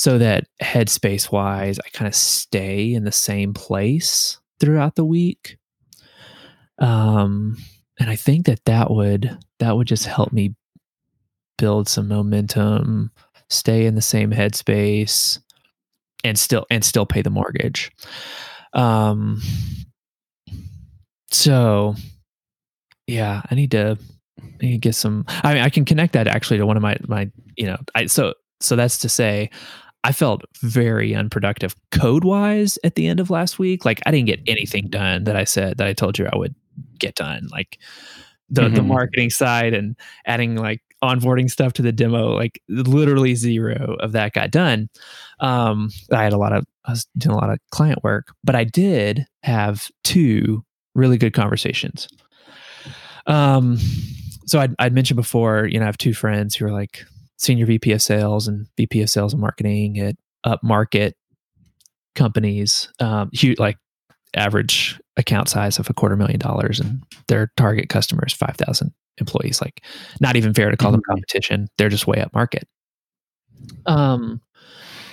so 0.00 0.16
that 0.16 0.46
headspace 0.62 1.30
wise, 1.30 1.78
I 1.78 1.90
kind 1.90 2.08
of 2.08 2.14
stay 2.14 2.94
in 2.94 3.04
the 3.04 3.12
same 3.12 3.52
place 3.52 4.40
throughout 4.58 4.94
the 4.94 5.04
week. 5.04 5.58
Um, 6.78 7.58
and 7.98 8.08
I 8.08 8.16
think 8.16 8.46
that 8.46 8.64
that 8.64 8.90
would 8.90 9.38
that 9.58 9.76
would 9.76 9.86
just 9.86 10.06
help 10.06 10.32
me 10.32 10.54
build 11.60 11.88
some 11.88 12.08
momentum, 12.08 13.12
stay 13.50 13.86
in 13.86 13.94
the 13.94 14.02
same 14.02 14.32
headspace, 14.32 15.38
and 16.24 16.38
still 16.38 16.66
and 16.70 16.84
still 16.84 17.06
pay 17.06 17.22
the 17.22 17.30
mortgage. 17.30 17.92
Um, 18.72 19.40
so 21.30 21.94
yeah, 23.06 23.42
I 23.50 23.54
need 23.54 23.70
to, 23.72 23.98
I 24.40 24.44
need 24.62 24.72
to 24.72 24.78
get 24.78 24.94
some. 24.94 25.24
I 25.28 25.54
mean, 25.54 25.62
I 25.62 25.68
can 25.68 25.84
connect 25.84 26.12
that 26.14 26.26
actually 26.28 26.58
to 26.58 26.66
one 26.66 26.76
of 26.76 26.82
my 26.82 26.96
my 27.06 27.30
you 27.56 27.66
know. 27.66 27.76
I 27.94 28.06
so 28.06 28.34
so 28.60 28.76
that's 28.76 28.98
to 28.98 29.08
say, 29.08 29.50
I 30.04 30.12
felt 30.12 30.42
very 30.62 31.14
unproductive 31.14 31.74
code 31.92 32.24
wise 32.24 32.78
at 32.84 32.94
the 32.94 33.06
end 33.06 33.20
of 33.20 33.30
last 33.30 33.58
week. 33.58 33.84
Like 33.84 34.00
I 34.06 34.10
didn't 34.10 34.26
get 34.26 34.40
anything 34.46 34.88
done 34.88 35.24
that 35.24 35.36
I 35.36 35.44
said 35.44 35.78
that 35.78 35.86
I 35.86 35.92
told 35.92 36.18
you 36.18 36.26
I 36.32 36.36
would 36.36 36.54
get 36.98 37.14
done. 37.14 37.48
Like 37.50 37.78
the 38.48 38.68
the 38.68 38.82
Mhm. 38.82 38.86
marketing 38.86 39.30
side 39.30 39.74
and 39.74 39.96
adding 40.26 40.56
like 40.56 40.82
onboarding 41.02 41.50
stuff 41.50 41.72
to 41.74 41.82
the 41.82 41.92
demo, 41.92 42.34
like 42.34 42.60
literally 42.68 43.34
zero 43.34 43.96
of 44.00 44.12
that 44.12 44.32
got 44.32 44.50
done. 44.50 44.88
Um, 45.40 45.90
I 46.12 46.22
had 46.22 46.32
a 46.32 46.38
lot 46.38 46.52
of 46.52 46.64
I 46.84 46.92
was 46.92 47.06
doing 47.16 47.34
a 47.34 47.38
lot 47.38 47.50
of 47.50 47.58
client 47.70 48.02
work, 48.02 48.28
but 48.44 48.54
I 48.54 48.64
did 48.64 49.26
have 49.42 49.88
two 50.04 50.64
really 50.94 51.18
good 51.18 51.34
conversations. 51.34 52.08
Um, 53.26 53.78
so 54.46 54.58
I'd, 54.58 54.74
I'd 54.78 54.94
mentioned 54.94 55.16
before, 55.16 55.66
you 55.66 55.78
know, 55.78 55.84
I 55.84 55.86
have 55.86 55.98
two 55.98 56.14
friends 56.14 56.56
who 56.56 56.66
are 56.66 56.72
like 56.72 57.04
senior 57.38 57.66
VP 57.66 57.92
of 57.92 58.02
sales 58.02 58.48
and 58.48 58.66
VP 58.76 59.02
of 59.02 59.10
sales 59.10 59.32
and 59.32 59.40
marketing 59.40 59.98
at 59.98 60.16
upmarket 60.44 61.12
companies, 62.14 62.88
um, 62.98 63.30
huge, 63.32 63.58
like 63.58 63.76
average 64.34 65.00
account 65.16 65.48
size 65.48 65.78
of 65.78 65.88
a 65.88 65.94
quarter 65.94 66.16
million 66.16 66.38
dollars, 66.38 66.80
and 66.80 67.02
their 67.28 67.52
target 67.56 67.88
customer 67.88 68.24
is 68.26 68.32
5,000 68.32 68.92
employees. 69.20 69.60
Like, 69.60 69.84
not 70.20 70.36
even 70.36 70.54
fair 70.54 70.70
to 70.70 70.76
call 70.76 70.92
them 70.92 71.00
Mhm. 71.00 71.10
competition. 71.12 71.68
They're 71.78 71.88
just 71.88 72.06
way 72.06 72.20
up 72.20 72.32
market. 72.34 72.66
Um, 73.86 74.40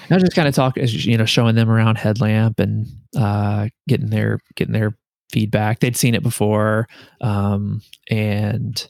I 0.09 0.13
was 0.13 0.23
just 0.23 0.35
kind 0.35 0.47
of 0.47 0.55
talking, 0.55 0.85
you 0.87 1.17
know, 1.17 1.25
showing 1.25 1.55
them 1.55 1.69
around 1.69 1.97
Headlamp 1.97 2.59
and 2.59 2.87
uh, 3.17 3.67
getting 3.87 4.09
their 4.09 4.39
getting 4.55 4.73
their 4.73 4.97
feedback. 5.31 5.79
They'd 5.79 5.97
seen 5.97 6.15
it 6.15 6.23
before, 6.23 6.87
um, 7.19 7.81
and 8.09 8.89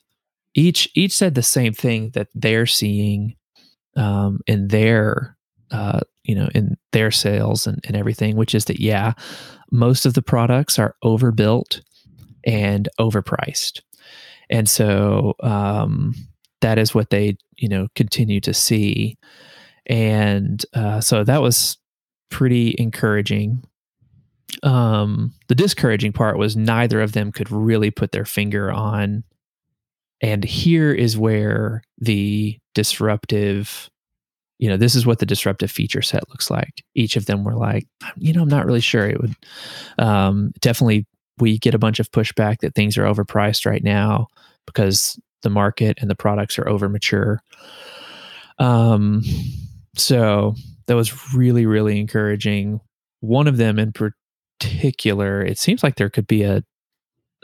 each 0.54 0.90
each 0.96 1.14
said 1.14 1.34
the 1.34 1.42
same 1.42 1.74
thing 1.74 2.12
that 2.12 2.28
they're 2.36 2.68
seeing 2.68 3.36
um, 3.96 4.42
in 4.46 4.68
their 4.68 5.36
uh, 5.72 6.02
you 6.24 6.36
know 6.36 6.50
in 6.54 6.78
their 6.92 7.10
sales 7.10 7.66
and, 7.66 7.80
and 7.86 7.96
everything, 7.96 8.36
which 8.36 8.54
is 8.54 8.66
that 8.66 8.80
yeah, 8.80 9.14
most 9.72 10.06
of 10.06 10.14
the 10.14 10.22
products 10.22 10.78
are 10.78 10.96
overbuilt 11.02 11.82
and 12.46 12.90
overpriced, 13.00 13.82
and 14.50 14.70
so 14.70 15.36
um, 15.42 16.16
that 16.62 16.78
is 16.78 16.94
what 16.96 17.10
they 17.10 17.38
you 17.58 17.70
know 17.70 17.88
continue 17.96 18.40
to 18.42 18.54
see, 18.54 19.18
and 19.86 20.66
uh, 20.74 21.02
so 21.02 21.24
that 21.24 21.42
was 21.42 21.78
pretty 22.30 22.76
encouraging. 22.78 23.64
Um, 24.64 25.34
the 25.50 25.56
discouraging 25.56 26.14
part 26.14 26.38
was 26.38 26.56
neither 26.56 27.02
of 27.02 27.12
them 27.12 27.32
could 27.32 27.52
really 27.52 27.92
put 27.92 28.12
their 28.12 28.26
finger 28.26 28.72
on 28.72 29.24
and 30.22 30.44
here 30.44 30.92
is 30.92 31.18
where 31.18 31.84
the 32.00 32.58
disruptive 32.74 33.90
you 34.60 34.68
know 34.68 34.78
this 34.78 34.96
is 34.96 35.06
what 35.06 35.20
the 35.20 35.26
disruptive 35.26 35.70
feature 35.70 36.02
set 36.02 36.28
looks 36.30 36.50
like. 36.50 36.84
Each 36.96 37.16
of 37.16 37.28
them 37.28 37.44
were 37.44 37.56
like 37.56 37.88
you 38.18 38.34
know 38.34 38.42
i'm 38.42 38.48
not 38.48 38.66
really 38.66 38.82
sure 38.82 39.08
it 39.08 39.22
would 39.22 39.36
um, 40.00 40.52
definitely 40.60 41.06
we 41.40 41.60
get 41.60 41.76
a 41.76 41.80
bunch 41.80 42.00
of 42.00 42.12
pushback 42.12 42.60
that 42.60 42.74
things 42.74 42.98
are 42.98 43.04
overpriced 43.04 43.66
right 43.66 43.84
now 43.84 44.28
because 44.68 45.20
the 45.42 45.50
market 45.50 45.98
and 46.00 46.10
the 46.10 46.16
products 46.16 46.60
are 46.60 46.70
over 46.70 46.88
mature 46.88 47.42
um, 48.60 49.24
so 49.96 50.54
that 50.86 50.96
was 50.96 51.34
really 51.34 51.66
really 51.66 52.00
encouraging 52.00 52.80
one 53.22 53.48
of 53.48 53.58
them 53.58 53.80
in 53.80 53.92
particular 53.92 55.42
it 55.42 55.58
seems 55.58 55.84
like 55.84 55.96
there 55.96 56.10
could 56.10 56.28
be 56.28 56.44
a 56.44 56.64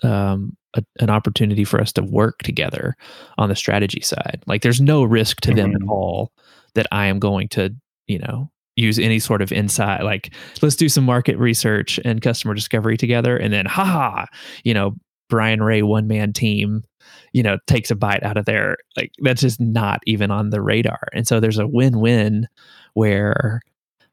um, 0.04 0.56
a, 0.76 0.84
an 1.00 1.10
opportunity 1.10 1.64
for 1.64 1.80
us 1.80 1.94
to 1.94 2.02
work 2.04 2.40
together 2.40 2.96
on 3.38 3.48
the 3.48 3.56
strategy 3.56 4.02
side. 4.02 4.42
Like 4.48 4.64
there's 4.64 4.82
no 4.82 5.04
risk 5.04 5.40
to 5.42 5.54
them 5.54 5.76
at 5.76 5.82
Mhm. 5.82 5.88
all 5.90 6.32
that 6.74 6.88
I 6.92 7.06
am 7.06 7.20
going 7.20 7.48
to, 7.50 7.76
you 8.08 8.18
know, 8.18 8.50
use 8.76 8.98
any 8.98 9.20
sort 9.20 9.44
of 9.44 9.52
insight. 9.52 10.04
Like 10.04 10.34
let's 10.64 10.76
do 10.76 10.90
some 10.90 11.04
market 11.04 11.38
research 11.38 12.00
and 12.04 12.24
customer 12.24 12.56
discovery 12.56 12.98
together. 12.98 13.38
And 13.38 13.54
then, 13.54 13.68
haha, 13.68 14.26
you 14.64 14.74
know, 14.74 14.96
Brian 15.30 15.62
Ray 15.62 15.84
one 15.84 16.08
man 16.08 16.34
team, 16.34 16.84
you 17.34 17.44
know, 17.44 17.58
takes 17.68 17.92
a 17.92 17.96
bite 17.96 18.24
out 18.24 18.38
of 18.38 18.46
there. 18.46 18.78
Like 18.98 19.12
that's 19.20 19.42
just 19.42 19.60
not 19.60 20.02
even 20.06 20.32
on 20.32 20.50
the 20.50 20.62
radar. 20.62 21.08
And 21.14 21.28
so 21.28 21.40
there's 21.40 21.60
a 21.60 21.68
win 21.68 22.00
win 22.00 22.48
where, 22.94 23.62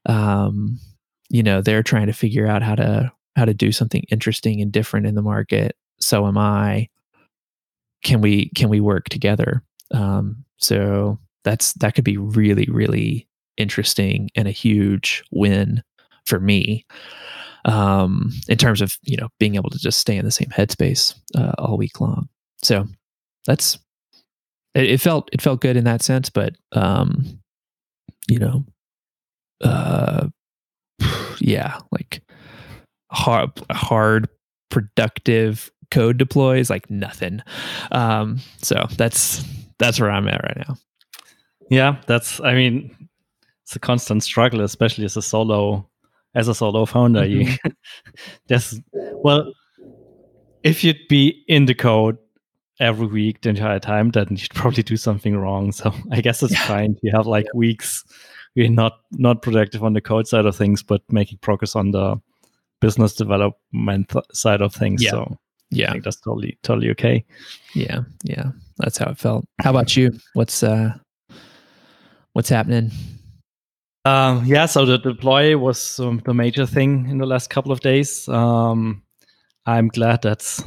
um, 0.07 0.79
you 1.29 1.43
know, 1.43 1.61
they're 1.61 1.83
trying 1.83 2.07
to 2.07 2.13
figure 2.13 2.47
out 2.47 2.63
how 2.63 2.75
to 2.75 3.13
how 3.37 3.45
to 3.45 3.55
do 3.55 3.73
something 3.73 4.05
interesting 4.11 4.61
and 4.61 4.73
different 4.73 5.07
in 5.07 5.15
the 5.15 5.23
market 5.23 5.77
so 5.99 6.27
am 6.27 6.37
i 6.37 6.89
can 8.03 8.21
we 8.21 8.51
can 8.51 8.69
we 8.69 8.81
work 8.81 9.09
together 9.09 9.63
um 9.93 10.45
so 10.59 11.19
that's 11.45 11.73
that 11.75 11.95
could 11.95 12.05
be 12.05 12.17
really 12.17 12.67
really 12.71 13.27
interesting 13.57 14.31
and 14.35 14.49
a 14.49 14.53
huge 14.53 15.23
win 15.31 15.83
for 16.27 16.41
me 16.41 16.85
um 17.67 18.31
in 18.49 18.59
terms 18.59 18.81
of 18.81 18.99
you 19.03 19.17
know 19.17 19.29
being 19.39 19.55
able 19.55 19.71
to 19.71 19.79
just 19.79 20.01
stay 20.01 20.17
in 20.17 20.25
the 20.25 20.31
same 20.31 20.49
headspace 20.49 21.15
uh, 21.37 21.53
all 21.59 21.77
week 21.77 22.01
long 22.01 22.29
so 22.63 22.87
that's 23.47 23.79
it, 24.75 24.85
it 24.91 25.01
felt 25.01 25.29
it 25.33 25.43
felt 25.43 25.61
good 25.61 25.77
in 25.77 25.85
that 25.85 26.03
sense 26.03 26.31
but 26.31 26.55
um 26.73 27.41
you 28.29 28.39
know 28.39 28.65
uh 29.63 30.27
yeah 31.41 31.79
like 31.93 32.23
hard 33.13 33.51
hard 33.71 34.29
productive 34.71 35.71
code 35.91 36.19
deploys 36.19 36.71
like 36.71 36.89
nothing 36.91 37.41
um 37.93 38.39
so 38.63 38.87
that's 38.97 39.45
that's 39.79 39.99
where 40.01 40.11
i'm 40.11 40.29
at 40.29 40.43
right 40.45 40.59
now 40.69 40.77
Yeah, 41.71 41.97
that's. 42.07 42.41
I 42.41 42.55
mean, 42.55 42.91
it's 43.65 43.77
a 43.77 43.79
constant 43.79 44.25
struggle, 44.25 44.61
especially 44.63 45.05
as 45.05 45.17
a 45.17 45.23
solo, 45.23 45.89
as 46.35 46.49
a 46.49 46.55
solo 46.55 46.85
founder. 46.85 47.25
You, 47.25 47.47
there's 48.49 48.81
well, 48.93 49.53
if 50.65 50.83
you'd 50.83 51.07
be 51.09 51.45
in 51.47 51.67
the 51.67 51.75
code 51.75 52.19
every 52.81 53.07
week 53.07 53.43
the 53.43 53.51
entire 53.51 53.79
time, 53.79 54.11
then 54.11 54.27
you'd 54.31 54.51
probably 54.55 54.83
do 54.83 54.97
something 54.97 55.37
wrong. 55.37 55.71
So 55.73 55.93
I 56.11 56.21
guess 56.21 56.43
it's 56.43 56.53
Yeah. 56.55 56.67
fine. 56.67 56.97
You 57.03 57.13
have 57.15 57.27
like 57.27 57.47
weeks 57.55 58.05
you're 58.57 58.69
not 58.69 58.99
not 59.13 59.43
productive 59.43 59.85
on 59.85 59.93
the 59.93 60.01
code 60.01 60.27
side 60.27 60.45
of 60.47 60.57
things, 60.57 60.83
but 60.83 61.03
making 61.13 61.39
progress 61.39 61.77
on 61.77 61.93
the 61.93 62.21
business 62.81 63.15
development 63.15 64.13
side 64.33 64.61
of 64.61 64.75
things. 64.75 65.03
Yeah. 65.05 65.11
So 65.11 65.23
I 65.31 65.37
yeah 65.73 65.93
think 65.93 66.03
that's 66.05 66.21
totally 66.21 66.59
totally 66.65 66.91
okay. 66.91 67.25
yeah 67.75 68.01
yeah 68.25 68.51
that's 68.79 68.99
how 68.99 69.11
it 69.11 69.19
felt 69.19 69.45
how 69.63 69.71
about 69.71 69.97
you 69.97 70.11
what's 70.35 70.65
uh 70.65 70.93
what's 72.33 72.49
happening 72.49 72.91
Um, 74.05 74.45
yeah, 74.47 74.67
so 74.67 74.87
the 74.87 74.97
deploy 74.99 75.57
was 75.59 76.01
um, 76.01 76.23
the 76.25 76.33
major 76.35 76.67
thing 76.67 77.07
in 77.11 77.19
the 77.19 77.27
last 77.27 77.51
couple 77.51 77.71
of 77.71 77.81
days. 77.81 78.27
Um, 78.29 79.03
I'm 79.67 79.89
glad 79.89 80.23
that's 80.23 80.65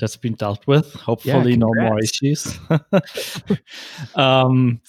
that's 0.00 0.16
been 0.16 0.34
dealt 0.34 0.66
with. 0.66 0.92
Hopefully, 0.94 1.56
no 1.56 1.68
more 1.76 1.98
issues. 2.00 2.58
um, 4.14 4.80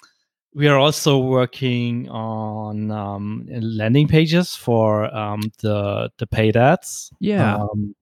we 0.53 0.67
are 0.67 0.77
also 0.77 1.17
working 1.19 2.09
on 2.09 2.91
um, 2.91 3.45
landing 3.49 4.07
pages 4.07 4.55
for 4.55 5.13
um, 5.15 5.41
the 5.61 6.09
the 6.17 6.27
paid 6.27 6.57
ads. 6.57 7.11
yeah 7.19 7.55
Um, 7.55 7.95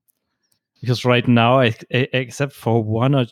because 0.81 1.03
right 1.03 1.27
now, 1.27 1.59
I, 1.59 1.67
e- 1.93 2.07
except 2.13 2.53
for 2.53 2.81
one 2.81 3.13
or 3.13 3.25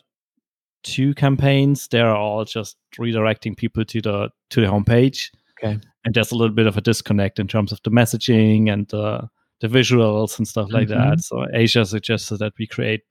two 0.82 1.14
campaigns, 1.14 1.88
they're 1.88 2.14
all 2.14 2.44
just 2.44 2.76
redirecting 3.00 3.56
people 3.56 3.84
to 3.86 4.00
the 4.02 4.30
to 4.50 4.60
the 4.60 4.66
homepage. 4.66 5.30
Okay. 5.58 5.80
And 6.04 6.14
there's 6.14 6.30
a 6.30 6.36
little 6.36 6.54
bit 6.54 6.66
of 6.66 6.76
a 6.76 6.80
disconnect 6.80 7.38
in 7.38 7.48
terms 7.48 7.72
of 7.72 7.80
the 7.84 7.90
messaging 7.90 8.70
and 8.72 8.86
the 8.88 9.28
the 9.60 9.66
visuals 9.68 10.38
and 10.38 10.46
stuff 10.46 10.68
like 10.70 10.88
Mhm. 10.88 11.10
that. 11.10 11.20
So 11.24 11.46
Asia 11.52 11.84
suggested 11.84 12.38
that 12.38 12.52
we 12.58 12.66
create 12.66 13.02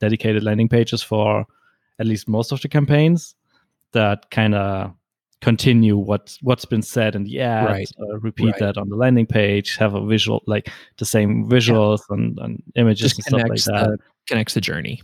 dedicated 0.00 0.42
landing 0.42 0.68
pages 0.68 1.02
for 1.02 1.44
at 1.98 2.06
least 2.06 2.28
most 2.28 2.52
of 2.52 2.60
the 2.60 2.68
campaigns 2.68 3.34
that 3.92 4.30
kind 4.30 4.54
of 4.54 4.92
continue 5.40 5.96
what 5.96 6.36
what's 6.42 6.64
been 6.64 6.82
said 6.82 7.14
in 7.14 7.24
the 7.24 7.40
ad, 7.40 7.64
Right. 7.66 7.90
uh, 8.00 8.18
repeat 8.18 8.46
Right. 8.52 8.58
that 8.60 8.76
on 8.78 8.88
the 8.88 8.96
landing 8.96 9.26
page, 9.26 9.76
have 9.76 9.94
a 9.94 10.04
visual 10.04 10.42
like 10.46 10.68
the 10.98 11.04
same 11.04 11.48
visuals 11.48 12.00
and, 12.10 12.38
and 12.40 12.62
images 12.74 13.12
just 13.12 13.16
and 13.18 13.24
stuff 13.24 13.38
like 13.38 13.46
connects 13.46 13.64
that. 13.66 13.88
the 13.90 13.98
connects 14.28 14.54
the 14.54 14.60
journey 14.60 15.00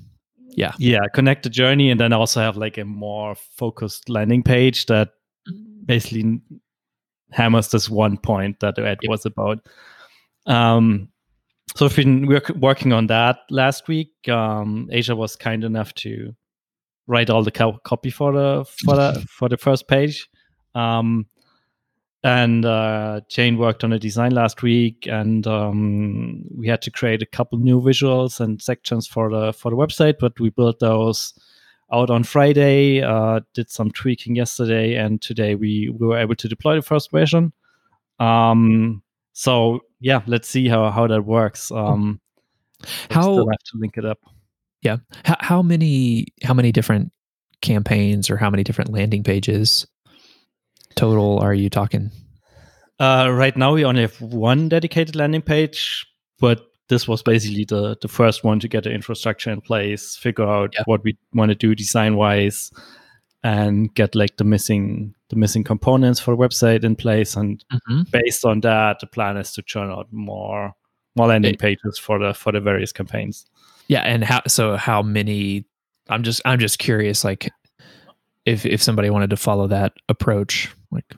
yeah 0.57 0.73
Yeah, 0.79 1.01
connect 1.15 1.43
the 1.45 1.51
journey 1.51 1.91
and 1.91 1.99
then 2.01 2.13
also 2.13 2.41
have 2.41 2.57
like 2.57 2.79
a 2.79 2.85
more 2.85 3.35
focused 3.35 4.09
landing 4.09 4.43
page 4.43 4.87
that 4.87 5.11
basically 5.87 6.41
hammers 7.33 7.69
this 7.69 7.89
one 7.91 8.17
point 8.19 8.61
that 8.61 8.75
the 8.77 8.87
ad 8.87 8.99
Yep. 9.03 9.09
was 9.11 9.27
about. 9.27 9.59
Um, 10.47 11.09
so 11.75 11.87
we've 11.87 11.97
been 11.97 12.27
work- 12.27 12.51
working 12.51 12.93
on 12.93 13.07
that 13.09 13.39
last 13.51 13.89
week. 13.89 14.13
Um, 14.29 14.89
Asia 14.93 15.17
was 15.17 15.37
kind 15.37 15.65
enough 15.65 15.95
to 15.95 16.35
write 17.07 17.31
all 17.31 17.43
the 17.43 17.51
co- 17.51 17.81
copy 17.85 18.11
for 18.11 18.33
the 18.33 18.65
for 18.85 18.97
the 18.97 19.27
for 19.29 19.49
the 19.49 19.57
first 19.57 19.89
page. 19.89 20.29
Um, 20.75 21.27
and 22.23 22.65
uh, 22.65 23.21
Jane 23.29 23.59
worked 23.59 23.85
on 23.85 23.93
a 23.93 23.99
design 23.99 24.33
last 24.33 24.63
week, 24.63 25.07
and 25.07 25.47
um, 25.47 26.43
we 26.57 26.67
had 26.67 26.81
to 26.83 26.91
create 26.91 27.21
a 27.21 27.27
couple 27.27 27.59
new 27.59 27.83
visuals 27.83 28.41
and 28.41 28.63
sections 28.63 29.07
for 29.07 29.31
the 29.31 29.53
for 29.53 29.71
the 29.71 29.77
website. 29.77 30.15
But 30.19 30.41
we 30.41 30.49
built 30.51 30.81
those 30.81 31.35
out 31.93 32.09
on 32.09 32.25
Friday. 32.25 33.03
Uh, 33.03 33.41
did 33.53 33.71
some 33.71 33.91
tweaking 33.91 34.37
yesterday, 34.37 34.95
and 34.95 35.21
today 35.21 35.55
we, 35.55 35.91
we 35.91 36.07
were 36.07 36.19
able 36.19 36.35
to 36.37 36.49
deploy 36.49 36.77
the 36.77 36.83
first 36.83 37.11
version. 37.11 37.53
Um, 38.19 39.03
so 39.35 39.81
yeah, 40.01 40.23
let's 40.27 40.49
see 40.49 40.69
how 40.69 40.91
how 40.91 41.07
that 41.09 41.27
works. 41.27 41.71
Um, 41.71 42.21
how 43.11 43.37
have 43.37 43.59
to 43.59 43.79
link 43.79 43.99
it 43.99 44.05
up. 44.05 44.19
Yeah, 44.81 44.99
how, 45.25 45.37
how 45.41 45.63
many 45.63 46.29
how 46.43 46.55
many 46.55 46.73
different 46.73 47.13
campaigns 47.61 48.31
or 48.31 48.37
how 48.37 48.49
many 48.49 48.63
different 48.63 48.93
landing 48.93 49.25
pages 49.25 49.87
total 50.95 51.39
are 51.41 51.53
you 51.53 51.69
talking? 51.69 52.11
Uh, 53.01 53.29
right 53.33 53.57
now, 53.57 53.75
we 53.75 53.85
only 53.85 54.03
have 54.03 54.21
one 54.21 54.69
dedicated 54.69 55.17
landing 55.17 55.43
page, 55.43 56.07
but 56.39 56.67
this 56.89 57.09
was 57.09 57.23
basically 57.23 57.65
the 57.65 57.97
the 58.01 58.09
first 58.09 58.45
one 58.45 58.61
to 58.61 58.69
get 58.69 58.85
the 58.85 58.93
infrastructure 58.93 59.51
in 59.51 59.61
place, 59.61 60.17
figure 60.17 60.47
out 60.47 60.75
yeah. 60.75 60.83
what 60.85 61.03
we 61.03 61.19
want 61.33 61.49
to 61.49 61.57
do 61.57 61.75
design 61.75 62.15
wise, 62.15 62.71
and 63.43 63.93
get 63.95 64.15
like 64.15 64.37
the 64.37 64.45
missing 64.45 65.15
the 65.35 65.41
missing 65.41 65.65
components 65.65 66.21
for 66.21 66.37
the 66.37 66.37
website 66.37 66.85
in 66.85 66.97
place. 66.97 67.37
And 67.37 67.65
mm-hmm. 67.73 68.03
based 68.11 68.45
on 68.45 68.61
that, 68.61 69.01
the 69.01 69.07
plan 69.07 69.37
is 69.37 69.53
to 69.53 69.63
churn 69.63 69.91
out 69.91 70.09
more 70.11 70.75
more 71.17 71.29
landing 71.29 71.57
pages 71.57 71.99
for 71.99 72.19
the 72.19 72.35
for 72.35 72.53
the 72.53 72.61
various 72.61 72.93
campaigns. 72.93 73.47
Yeah, 73.89 74.01
and 74.01 74.25
how 74.25 74.41
so? 74.47 74.77
How 74.77 75.03
many? 75.03 75.67
I'm 76.09 76.23
just 76.23 76.41
I'm 76.45 76.59
just 76.59 76.79
curious, 76.79 77.25
like 77.25 77.51
if 78.45 78.67
if 78.67 78.83
somebody 78.83 79.11
wanted 79.11 79.31
to 79.31 79.37
follow 79.37 79.67
that 79.69 79.93
approach, 80.09 80.75
like 80.91 81.15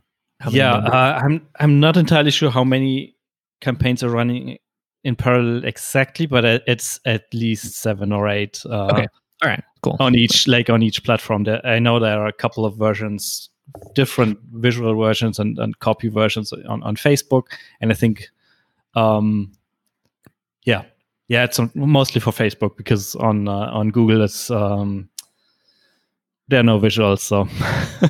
yeah, 0.51 0.75
uh, 0.75 1.21
I'm 1.23 1.47
I'm 1.59 1.81
not 1.81 1.97
entirely 1.97 2.31
sure 2.31 2.51
how 2.51 2.65
many 2.65 3.17
campaigns 3.61 4.03
are 4.03 4.11
running 4.11 4.59
in 5.05 5.17
parallel 5.17 5.65
exactly, 5.65 6.27
but 6.27 6.45
it's 6.45 7.01
at 7.05 7.25
least 7.33 7.75
seven 7.75 8.13
or 8.13 8.29
eight. 8.29 8.63
Uh, 8.67 8.87
okay. 8.87 9.07
All 9.43 9.51
right. 9.51 9.63
Cool. 9.83 9.97
On 10.01 10.15
each 10.15 10.49
like 10.49 10.71
on 10.71 10.83
each 10.83 11.05
platform, 11.05 11.45
there, 11.45 11.65
I 11.65 11.79
know 11.79 12.01
there 12.01 12.19
are 12.19 12.27
a 12.27 12.33
couple 12.33 12.65
of 12.65 12.77
versions, 12.77 13.51
different 13.95 14.39
visual 14.53 14.95
versions 14.99 15.39
and, 15.39 15.59
and 15.59 15.79
copy 15.79 16.09
versions 16.09 16.53
on, 16.53 16.83
on 16.83 16.97
Facebook, 16.97 17.45
and 17.81 17.91
I 17.91 17.95
think, 17.95 18.29
um, 18.95 19.53
yeah, 20.65 20.83
yeah, 21.29 21.45
it's 21.45 21.59
on, 21.59 21.71
mostly 21.75 22.21
for 22.21 22.31
Facebook 22.31 22.77
because 22.77 23.15
on 23.17 23.49
uh, 23.49 23.71
on 23.73 23.91
Google 23.91 24.23
it's 24.23 24.51
um, 24.51 25.09
there 26.49 26.61
are 26.61 26.65
no 26.65 26.79
visuals, 26.79 27.21
so 27.21 27.49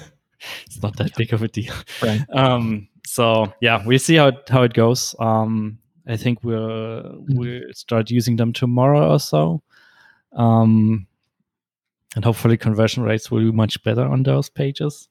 it's 0.66 0.82
not 0.82 0.96
that 0.96 1.16
big 1.16 1.32
of 1.32 1.42
a 1.42 1.48
deal. 1.48 1.74
Right. 2.02 2.20
Um, 2.32 2.88
so 3.06 3.52
yeah, 3.60 3.82
we'll 3.86 3.98
see 3.98 4.16
how 4.16 4.28
it, 4.28 4.48
how 4.48 4.62
it 4.62 4.74
goes. 4.74 5.14
Um, 5.18 5.78
I 6.06 6.16
think 6.16 6.44
we'll 6.44 6.58
mm-hmm. 6.58 7.38
we'll 7.38 7.72
start 7.72 8.10
using 8.10 8.36
them 8.36 8.52
tomorrow 8.52 9.12
or 9.12 9.20
so. 9.20 9.62
Um, 10.32 11.06
and 12.16 12.24
hopefully 12.24 12.56
conversion 12.56 13.04
rates 13.04 13.30
will 13.30 13.40
be 13.40 13.52
much 13.52 13.80
better 13.84 14.02
on 14.02 14.24
those 14.24 14.48
pages. 14.48 15.08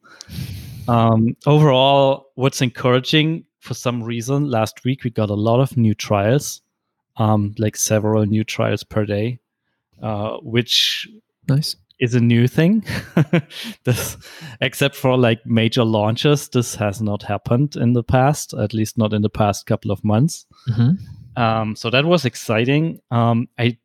Um, 0.88 1.38
overall, 1.46 2.32
what's 2.36 2.62
encouraging 2.62 3.46
for 3.60 3.76
some 3.76 4.04
reason, 4.04 4.50
last 4.50 4.84
week 4.84 5.04
we 5.04 5.12
got 5.12 5.30
a 5.30 5.36
lot 5.36 5.60
of 5.60 5.78
new 5.78 5.94
trials, 5.94 6.62
um, 7.18 7.56
like 7.58 7.76
several 7.78 8.26
new 8.26 8.44
trials 8.44 8.84
per 8.84 9.06
day, 9.06 9.40
uh, 10.02 10.38
which 10.42 11.08
nice 11.48 11.76
is 12.00 12.16
a 12.16 12.20
new 12.20 12.48
thing. 12.48 12.84
this, 13.84 14.18
except 14.60 14.96
for 14.96 15.18
like 15.18 15.46
major 15.46 15.84
launches, 15.84 16.50
this 16.50 16.76
has 16.76 17.02
not 17.02 17.24
happened 17.24 17.76
in 17.76 17.94
the 17.94 18.04
past, 18.04 18.54
at 18.54 18.74
least 18.74 18.98
not 18.98 19.14
in 19.14 19.22
the 19.22 19.30
past 19.30 19.66
couple 19.66 19.92
of 19.92 20.04
months. 20.04 20.46
Mm-hmm. 20.70 21.42
Um, 21.42 21.76
so 21.76 21.90
that 21.90 22.06
was 22.06 22.26
exciting. 22.26 23.00
Um, 23.12 23.48
I 23.58 23.78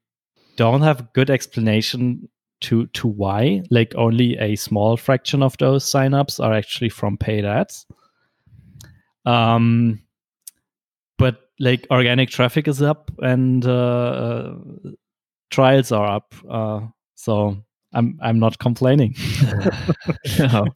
don't 0.57 0.83
have 0.83 1.01
a 1.01 1.09
good 1.15 1.31
explanation 1.31 2.29
to 2.61 2.87
to 2.89 3.09
why. 3.09 3.63
Like 3.71 3.95
only 3.95 4.37
a 4.39 4.57
small 4.57 4.97
fraction 4.97 5.43
of 5.43 5.57
those 5.59 5.85
signups 5.85 6.43
are 6.43 6.53
actually 6.53 6.91
from 6.91 7.17
paid 7.17 7.45
ads. 7.45 7.87
Um, 9.27 10.03
but 11.19 11.51
like 11.59 11.87
organic 11.91 12.31
traffic 12.31 12.67
is 12.67 12.81
up 12.81 13.11
and 13.19 13.67
uh, 13.67 13.71
uh 13.71 14.55
trials 15.51 15.93
are 15.93 16.07
up. 16.07 16.35
Uh, 16.49 16.81
so 17.15 17.57
I'm 17.93 18.19
I'm 18.23 18.39
not 18.39 18.59
complaining. 18.59 19.15
no, 20.39 20.67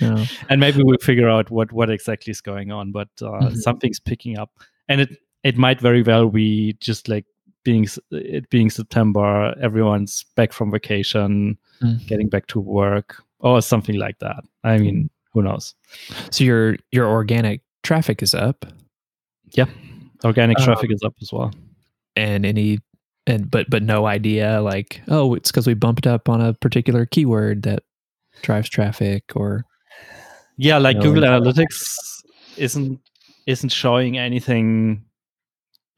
no. 0.00 0.24
And 0.48 0.60
maybe 0.60 0.82
we'll 0.82 0.98
figure 0.98 1.28
out 1.28 1.50
what 1.50 1.72
what 1.72 1.90
exactly 1.90 2.30
is 2.30 2.40
going 2.40 2.72
on, 2.72 2.92
but 2.92 3.08
uh, 3.22 3.26
mm-hmm. 3.26 3.54
something's 3.54 4.00
picking 4.00 4.38
up, 4.38 4.50
and 4.88 5.00
it 5.00 5.16
it 5.44 5.56
might 5.56 5.80
very 5.80 6.02
well 6.02 6.28
be 6.28 6.74
just 6.80 7.08
like 7.08 7.24
being 7.68 7.86
it 8.10 8.48
being 8.48 8.70
September, 8.70 9.54
everyone's 9.60 10.24
back 10.36 10.54
from 10.54 10.70
vacation, 10.70 11.58
mm. 11.82 12.06
getting 12.06 12.30
back 12.30 12.46
to 12.46 12.58
work, 12.58 13.22
or 13.40 13.60
something 13.60 13.96
like 13.98 14.20
that. 14.20 14.42
I 14.64 14.78
mean, 14.78 15.10
who 15.34 15.42
knows? 15.42 15.74
So 16.30 16.44
your 16.44 16.76
your 16.92 17.06
organic 17.06 17.60
traffic 17.82 18.22
is 18.22 18.32
up. 18.32 18.64
Yeah, 19.50 19.66
organic 20.24 20.58
uh, 20.58 20.64
traffic 20.64 20.90
is 20.90 21.02
up 21.02 21.12
as 21.20 21.30
well. 21.30 21.52
And 22.16 22.46
any 22.46 22.78
and 23.26 23.50
but 23.50 23.68
but 23.68 23.82
no 23.82 24.06
idea 24.06 24.62
like 24.62 25.02
oh 25.08 25.34
it's 25.34 25.50
because 25.50 25.66
we 25.66 25.74
bumped 25.74 26.06
up 26.06 26.30
on 26.30 26.40
a 26.40 26.54
particular 26.54 27.04
keyword 27.04 27.62
that 27.64 27.82
drives 28.40 28.70
traffic 28.70 29.22
or 29.36 29.66
yeah 30.56 30.78
like 30.78 30.98
google 31.00 31.24
analytics 31.24 31.94
isn't 32.56 32.98
isn't 33.46 33.68
showing 33.68 34.16
anything 34.16 35.04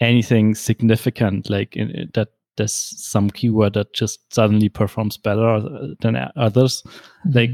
anything 0.01 0.55
significant 0.55 1.51
like 1.51 1.77
in, 1.77 2.11
that 2.15 2.29
there's 2.57 2.73
some 2.73 3.31
keyword 3.31 3.75
that 3.75 3.93
just 3.95 4.33
suddenly 4.33 4.69
performs 4.69 5.17
better 5.17 5.61
than 6.01 6.17
others 6.37 6.83
mm-hmm. 6.83 7.31
like 7.33 7.51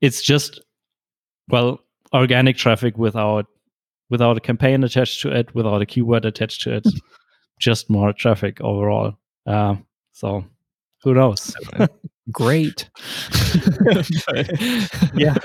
it's 0.00 0.22
just 0.22 0.60
well 1.48 1.80
organic 2.12 2.56
traffic 2.56 2.96
without 2.96 3.46
without 4.10 4.36
a 4.36 4.40
campaign 4.40 4.84
attached 4.84 5.20
to 5.20 5.30
it 5.30 5.54
without 5.54 5.82
a 5.82 5.86
keyword 5.86 6.24
attached 6.24 6.62
to 6.62 6.74
it 6.74 6.86
just 7.58 7.90
more 7.90 8.12
traffic 8.12 8.60
overall. 8.60 9.14
Uh, 9.46 9.76
so 10.12 10.44
who 11.02 11.14
knows? 11.14 11.54
Great. 12.32 12.88
yeah. 15.14 15.36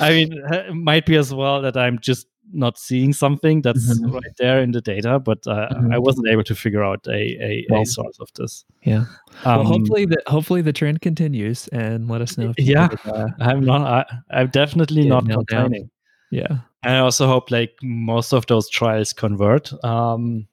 I 0.00 0.10
mean, 0.10 0.32
it 0.52 0.74
might 0.74 1.06
be 1.06 1.16
as 1.16 1.32
well 1.32 1.62
that 1.62 1.76
I'm 1.76 1.98
just 1.98 2.26
not 2.52 2.78
seeing 2.78 3.12
something 3.12 3.62
that's 3.62 3.98
mm-hmm. 3.98 4.12
right 4.12 4.36
there 4.38 4.60
in 4.60 4.72
the 4.72 4.80
data, 4.80 5.18
but 5.18 5.46
uh, 5.46 5.68
mm-hmm. 5.72 5.92
I 5.92 5.98
wasn't 5.98 6.28
able 6.28 6.44
to 6.44 6.54
figure 6.54 6.84
out 6.84 7.06
a, 7.06 7.12
a, 7.12 7.66
well, 7.70 7.82
a 7.82 7.86
source 7.86 8.18
of 8.20 8.28
this. 8.34 8.64
Yeah. 8.82 9.04
Um, 9.44 9.58
well, 9.58 9.64
hopefully 9.64 10.06
the 10.06 10.22
hopefully 10.26 10.62
the 10.62 10.72
trend 10.72 11.00
continues, 11.00 11.68
and 11.68 12.08
let 12.08 12.20
us 12.20 12.38
know. 12.38 12.54
yeah, 12.58 12.88
it, 12.92 13.06
uh, 13.06 13.28
I'm 13.40 13.60
not. 13.60 14.08
I, 14.30 14.40
am 14.40 14.48
definitely 14.48 15.08
not 15.08 15.28
complaining. 15.28 15.82
Down. 15.82 15.90
Yeah, 16.30 16.58
and 16.82 16.96
I 16.96 16.98
also 16.98 17.26
hope 17.26 17.50
like 17.50 17.72
most 17.82 18.32
of 18.32 18.46
those 18.46 18.68
trials 18.68 19.12
convert. 19.12 19.72
Um, 19.84 20.46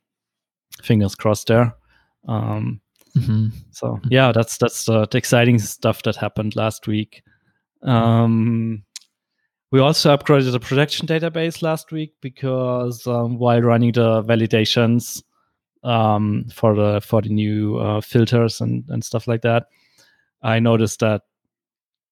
fingers 0.82 1.16
crossed 1.16 1.48
there. 1.48 1.76
Um, 2.28 2.82
mm-hmm. 3.18 3.48
So 3.72 4.00
yeah, 4.10 4.32
that's 4.32 4.58
that's 4.58 4.86
the, 4.86 5.08
the, 5.08 5.18
exciting 5.18 5.60
stuff 5.60 6.04
that 6.04 6.16
happened 6.16 6.56
last 6.56 6.88
week. 6.88 7.24
Um, 7.82 8.84
we 9.74 9.80
also 9.80 10.16
upgraded 10.16 10.52
the 10.52 10.60
production 10.60 11.08
database 11.08 11.64
last 11.64 11.92
week 11.92 12.14
because 12.22 13.08
um, 13.08 13.40
while 13.40 13.60
running 13.60 13.92
the 13.92 14.22
validations 14.22 15.24
um, 15.84 16.46
for 16.54 16.76
the 16.76 17.02
for 17.02 17.24
the 17.24 17.30
new 17.30 17.80
uh, 17.80 18.00
filters 18.00 18.62
and 18.62 18.88
and 18.90 19.04
stuff 19.04 19.28
like 19.28 19.42
that, 19.42 19.66
I 20.44 20.60
noticed 20.60 21.00
that 21.00 21.24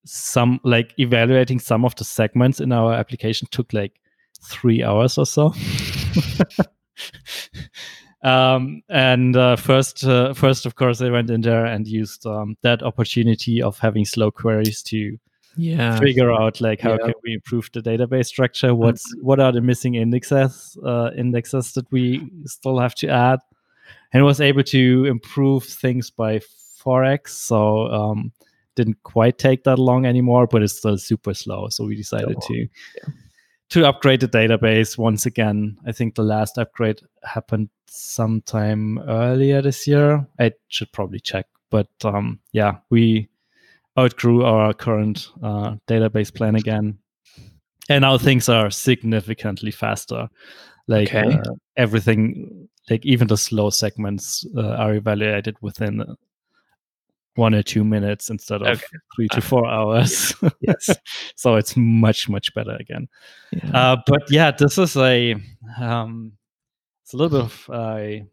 some 0.05 0.59
like 0.63 0.95
evaluating 0.97 1.59
some 1.59 1.85
of 1.85 1.93
the 1.93 2.03
segments 2.03 2.59
in 2.59 2.71
our 2.71 2.93
application 2.93 3.47
took 3.51 3.71
like 3.73 3.93
three 4.43 4.83
hours 4.83 5.19
or 5.19 5.27
so. 5.27 5.53
Um, 8.23 8.83
and 8.87 9.35
uh, 9.35 9.55
first, 9.55 10.03
uh, 10.03 10.35
first, 10.35 10.67
of 10.67 10.75
course, 10.75 11.01
I 11.01 11.09
went 11.09 11.31
in 11.31 11.41
there 11.41 11.65
and 11.65 11.87
used 11.87 12.23
um, 12.27 12.55
that 12.61 12.83
opportunity 12.83 13.63
of 13.63 13.79
having 13.79 14.05
slow 14.05 14.29
queries 14.29 14.83
to 14.83 15.17
yeah. 15.55 15.99
figure 15.99 16.31
out 16.31 16.61
like 16.61 16.81
how 16.81 16.91
yeah. 16.91 17.05
can 17.05 17.13
we 17.23 17.33
improve 17.33 17.69
the 17.73 17.81
database 17.81 18.27
structure. 18.27 18.73
What's 18.73 19.13
mm-hmm. 19.13 19.25
what 19.25 19.39
are 19.39 19.51
the 19.51 19.61
missing 19.61 19.95
indexes 19.95 20.77
uh, 20.85 21.11
indexes 21.15 21.73
that 21.73 21.91
we 21.91 22.29
still 22.45 22.79
have 22.79 22.95
to 22.95 23.07
add, 23.09 23.39
and 24.13 24.23
was 24.23 24.41
able 24.41 24.63
to 24.63 25.05
improve 25.05 25.63
things 25.63 26.09
by 26.09 26.39
4x. 26.83 27.29
So 27.29 27.87
um, 27.87 28.31
didn't 28.75 29.01
quite 29.03 29.37
take 29.37 29.63
that 29.65 29.79
long 29.79 30.05
anymore, 30.05 30.47
but 30.47 30.63
it's 30.63 30.77
still 30.77 30.97
super 30.97 31.33
slow. 31.33 31.69
So 31.69 31.85
we 31.85 31.95
decided 31.95 32.35
oh, 32.37 32.47
to. 32.47 32.55
Yeah 32.55 33.13
to 33.71 33.87
upgrade 33.87 34.19
the 34.19 34.27
database 34.27 34.97
once 34.97 35.25
again. 35.25 35.77
I 35.87 35.93
think 35.93 36.15
the 36.15 36.23
last 36.23 36.57
upgrade 36.57 36.99
happened 37.23 37.69
sometime 37.87 38.99
earlier 38.99 39.61
this 39.61 39.87
year. 39.87 40.27
I 40.37 40.51
should 40.67 40.91
probably 40.91 41.21
check, 41.21 41.47
but 41.69 41.87
um, 42.03 42.41
yeah, 42.51 42.79
we 42.89 43.29
outgrew 43.99 44.43
our 44.43 44.73
current 44.73 45.29
uh, 45.43 45.75
database 45.87 46.33
plan 46.33 46.55
again, 46.55 46.97
and 47.89 48.01
now 48.01 48.17
things 48.17 48.49
are 48.49 48.69
significantly 48.71 49.71
faster. 49.71 50.29
Like 50.87 51.09
Okay. 51.13 51.37
uh, 51.37 51.53
everything, 51.77 52.67
like 52.89 53.05
even 53.05 53.27
the 53.27 53.37
slow 53.37 53.69
segments 53.69 54.45
uh, 54.57 54.61
are 54.75 54.95
evaluated 54.95 55.55
within 55.61 56.03
one 57.35 57.53
or 57.53 57.63
two 57.63 57.83
minutes 57.85 58.29
instead 58.29 58.61
of 58.61 58.67
Okay. 58.67 58.97
three 59.15 59.27
to 59.29 59.37
Uh, 59.37 59.41
four 59.41 59.67
hours. 59.67 60.33
Yes. 60.61 60.97
so 61.35 61.55
it's 61.55 61.75
much 61.77 62.27
much 62.29 62.53
better 62.53 62.75
again. 62.79 63.07
Yeah. 63.51 63.91
Uh, 63.93 63.97
but 64.05 64.29
yeah, 64.29 64.51
this 64.51 64.77
is 64.77 64.97
a 64.97 65.35
um, 65.79 66.33
it's 67.03 67.13
a 67.13 67.17
little 67.17 67.39
bit 67.39 67.45
of 67.45 67.69
a 67.73 68.25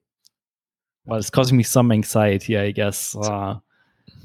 well, 1.07 1.18
it's 1.18 1.31
causing 1.31 1.57
me 1.57 1.62
some 1.62 1.90
anxiety, 1.92 2.59
I 2.59 2.71
guess. 2.71 3.14
Uh, 3.16 3.57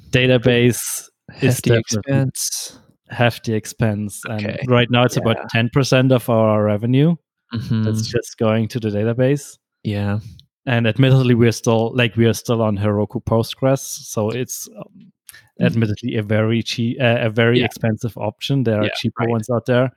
database 0.10 1.08
Hefty 1.36 1.74
expense. 1.76 2.80
hefty 3.10 3.54
expense, 3.54 4.22
and 4.26 4.58
right 4.68 4.90
now 4.90 5.04
it's 5.04 5.18
about 5.18 5.38
ten 5.50 5.70
percent 5.70 6.12
of 6.12 6.30
our 6.30 6.64
revenue 6.64 7.16
Mhm. 7.54 7.84
that's 7.86 8.08
just 8.08 8.38
going 8.38 8.68
to 8.70 8.80
the 8.80 8.90
database. 8.90 9.58
Yeah. 9.84 10.20
And 10.66 10.88
admittedly, 10.88 11.36
we're 11.36 11.52
still 11.52 11.94
like 11.96 12.16
we 12.16 12.26
are 12.26 12.34
still 12.34 12.62
on 12.62 12.78
Heroku 12.78 13.24
Postgres, 13.26 13.80
so 13.82 14.30
it's 14.30 14.68
um, 14.78 15.12
admittedly 15.60 16.16
a 16.16 16.24
very 16.24 16.64
cheap, 16.64 16.98
uh, 17.02 17.18
a 17.20 17.30
very 17.30 17.58
Mm-hmm. 17.58 17.60
Yeah. 17.60 17.66
expensive 17.66 18.18
option. 18.18 18.64
There 18.64 18.80
are 18.80 18.86
Yeah, 18.86 18.90
cheaper 18.96 19.24
right. 19.24 19.30
ones 19.30 19.50
out 19.50 19.66
there, 19.66 19.92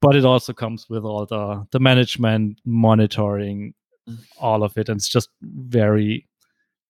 but 0.00 0.16
it 0.16 0.24
also 0.24 0.52
comes 0.52 0.88
with 0.88 1.04
all 1.04 1.26
the 1.26 1.66
the 1.70 1.78
management, 1.80 2.60
monitoring, 2.64 3.74
Mm. 4.08 4.18
all 4.40 4.62
of 4.62 4.76
it, 4.78 4.88
and 4.88 4.98
it's 4.98 5.08
just 5.08 5.28
very, 5.42 6.26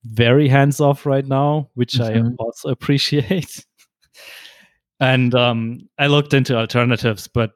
very 0.05 0.49
hands 0.49 0.81
off 0.81 1.05
right 1.07 1.27
now, 1.27 1.69
which 1.75 1.95
Mhm. 1.95 2.33
I 2.33 2.35
also 2.39 2.69
appreciate. 2.77 3.65
And 5.01 5.35
um, 5.35 5.89
I 5.99 6.07
looked 6.07 6.35
into 6.35 6.57
alternatives, 6.57 7.27
but 7.29 7.53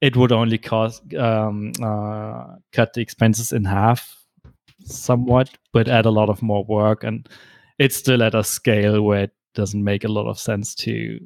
it 0.00 0.16
would 0.16 0.32
only 0.32 0.58
cost 0.58 1.02
um, 1.14 1.72
uh, 1.82 2.56
cut 2.72 2.92
the 2.94 3.00
expenses 3.00 3.52
in 3.52 3.64
half 3.64 4.14
somewhat, 4.84 5.50
but 5.72 5.88
add 5.88 6.06
a 6.06 6.10
lot 6.10 6.28
of 6.28 6.42
more 6.42 6.64
work, 6.64 7.02
and 7.04 7.28
it's 7.78 7.96
still 7.96 8.22
at 8.22 8.34
a 8.34 8.44
scale 8.44 9.02
where 9.02 9.24
it 9.24 9.32
doesn't 9.54 9.82
make 9.82 10.04
a 10.04 10.08
lot 10.08 10.28
of 10.28 10.38
sense 10.38 10.74
to 10.74 11.18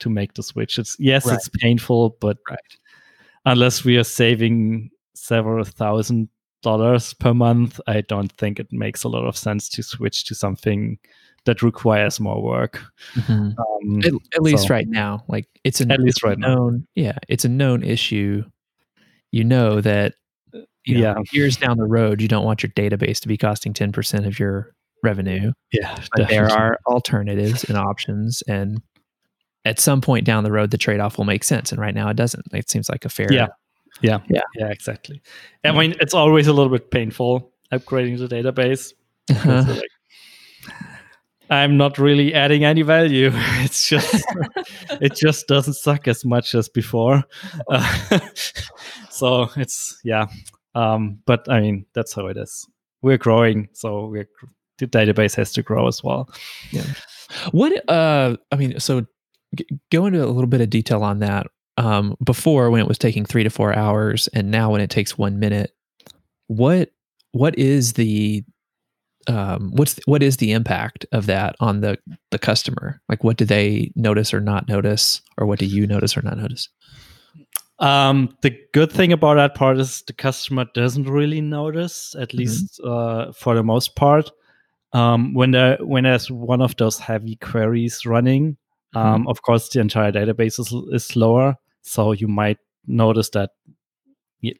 to 0.00 0.10
make 0.10 0.34
the 0.34 0.42
switch. 0.42 0.78
It's 0.78 0.96
yes, 0.98 1.26
Right. 1.26 1.34
it's 1.34 1.48
painful, 1.48 2.16
but 2.20 2.38
Right. 2.48 2.58
unless 3.46 3.84
we 3.84 3.96
are 3.98 4.04
saving 4.04 4.90
several 5.14 5.64
thousand 5.64 6.28
dollars 6.62 7.14
per 7.14 7.32
month, 7.34 7.80
I 7.86 8.02
don't 8.02 8.32
think 8.32 8.60
it 8.60 8.70
makes 8.70 9.02
a 9.04 9.08
lot 9.08 9.26
of 9.26 9.36
sense 9.36 9.68
to 9.70 9.82
switch 9.82 10.24
to 10.26 10.34
something 10.34 10.98
that 11.50 11.62
requires 11.62 12.20
more 12.20 12.40
work. 12.40 12.80
Mhm. 13.14 13.54
Um, 13.58 13.98
At, 14.04 14.12
at 14.36 14.42
least 14.42 14.68
so- 14.68 14.74
right 14.74 14.86
now, 14.88 15.24
like 15.28 15.48
it's 15.64 15.80
a 15.80 15.92
At 15.92 16.00
least 16.00 16.22
right 16.22 16.38
now. 16.38 16.54
known, 16.54 16.86
yeah, 16.94 17.18
it's 17.28 17.44
a 17.44 17.48
known 17.48 17.82
issue. 17.82 18.44
You 19.32 19.44
know 19.44 19.80
that 19.80 20.14
you 20.86 20.94
know, 20.98 21.00
Yeah. 21.00 21.14
years 21.32 21.56
down 21.58 21.76
the 21.76 21.84
road, 21.84 22.22
you 22.22 22.28
don't 22.28 22.44
want 22.44 22.62
your 22.62 22.70
database 22.70 23.20
to 23.20 23.28
be 23.28 23.36
costing 23.36 23.74
ten 23.74 23.92
percent 23.92 24.26
of 24.26 24.38
your 24.38 24.72
revenue. 25.02 25.52
yeah, 25.72 25.98
But 26.16 26.28
there 26.28 26.46
are 26.50 26.78
alternatives 26.86 27.64
and 27.64 27.76
options, 27.76 28.42
and 28.48 28.80
at 29.66 29.78
some 29.78 30.00
point 30.00 30.24
down 30.24 30.42
the 30.44 30.52
road, 30.52 30.70
the 30.70 30.78
trade 30.78 31.00
off 31.00 31.18
will 31.18 31.24
make 31.26 31.44
sense. 31.44 31.70
And 31.72 31.80
right 31.80 31.94
now, 31.94 32.08
it 32.08 32.16
doesn't. 32.16 32.46
It 32.52 32.70
seems 32.70 32.88
like 32.88 33.04
a 33.04 33.08
fair. 33.10 33.28
Yeah. 33.30 33.48
Yeah. 34.02 34.20
Yeah. 34.30 34.40
Yeah, 34.56 34.68
exactly. 34.68 35.20
I 35.64 35.72
mean, 35.72 35.94
it's 36.00 36.14
always 36.14 36.46
a 36.46 36.52
little 36.52 36.72
bit 36.72 36.90
painful 36.90 37.52
upgrading 37.72 38.18
the 38.18 38.28
database. 38.28 38.94
you're 39.28 39.62
like, 39.62 39.82
I'm 41.50 41.76
not 41.76 41.98
really 41.98 42.32
adding 42.32 42.64
any 42.64 42.82
value. 42.82 43.30
It's 43.64 43.88
just 43.88 44.24
it 45.00 45.14
just 45.16 45.46
doesn't 45.48 45.74
suck 45.74 46.08
as 46.08 46.24
much 46.24 46.54
as 46.54 46.68
before. 46.68 47.24
Uh, 47.68 48.18
so 49.10 49.50
it's 49.56 49.98
yeah. 50.04 50.26
Um, 50.74 51.18
but 51.26 51.48
I 51.50 51.60
mean, 51.60 51.86
that's 51.94 52.14
how 52.14 52.26
it 52.28 52.36
is. 52.36 52.66
We're 53.02 53.18
growing, 53.18 53.68
so 53.72 54.06
we're 54.06 54.28
the 54.78 54.86
database 54.86 55.34
has 55.36 55.52
to 55.52 55.62
grow 55.62 55.88
as 55.88 56.02
well. 56.02 56.30
Yeah. 56.70 56.84
What 57.50 57.72
uh 57.88 58.36
I 58.52 58.56
mean, 58.56 58.78
so 58.80 59.04
g- 59.54 59.66
go 59.90 60.06
into 60.06 60.24
a 60.24 60.26
little 60.26 60.46
bit 60.48 60.60
of 60.60 60.70
detail 60.70 61.02
on 61.02 61.18
that. 61.18 61.46
Um 61.76 62.16
before 62.24 62.70
when 62.70 62.80
it 62.80 62.88
was 62.88 62.98
taking 62.98 63.24
3 63.24 63.44
to 63.44 63.50
4 63.50 63.74
hours 63.74 64.28
and 64.28 64.50
now 64.50 64.70
when 64.70 64.80
it 64.80 64.90
takes 64.90 65.18
1 65.18 65.38
minute, 65.38 65.72
what 66.46 66.90
what 67.32 67.58
is 67.58 67.94
the 67.94 68.44
um 69.26 69.70
what's 69.74 70.00
what 70.06 70.22
is 70.22 70.38
the 70.38 70.52
impact 70.52 71.04
of 71.12 71.26
that 71.26 71.56
on 71.60 71.80
the 71.80 71.98
the 72.30 72.38
customer? 72.38 73.00
Like 73.08 73.22
what 73.24 73.36
do 73.36 73.44
they 73.44 73.92
notice 73.94 74.32
or 74.32 74.40
not 74.40 74.68
notice 74.68 75.22
or 75.36 75.46
what 75.46 75.58
do 75.58 75.66
you 75.66 75.86
notice 75.86 76.16
or 76.16 76.22
not 76.22 76.38
notice? 76.38 76.68
Um, 77.80 78.36
the 78.42 78.54
good 78.74 78.92
thing 78.92 79.10
about 79.10 79.34
that 79.36 79.54
part 79.54 79.78
is 79.78 80.02
the 80.06 80.12
customer 80.12 80.66
doesn't 80.74 81.08
really 81.08 81.40
notice, 81.40 82.14
at 82.18 82.34
least 82.34 82.78
uh, 82.84 83.32
for 83.32 83.54
the 83.54 83.62
most 83.62 83.96
part. 83.96 84.30
Um, 84.92 85.32
when 85.34 85.52
there 85.52 85.78
when 85.80 86.04
there's 86.04 86.30
one 86.30 86.60
of 86.60 86.76
those 86.76 86.98
heavy 86.98 87.36
queries 87.36 88.04
running, 88.04 88.58
um, 88.94 89.26
of 89.28 89.42
course 89.42 89.70
the 89.70 89.80
entire 89.80 90.12
database 90.12 90.58
is, 90.58 90.74
is 90.92 91.06
slower, 91.06 91.56
so 91.80 92.12
you 92.12 92.28
might 92.28 92.58
notice 92.86 93.30
that 93.30 93.50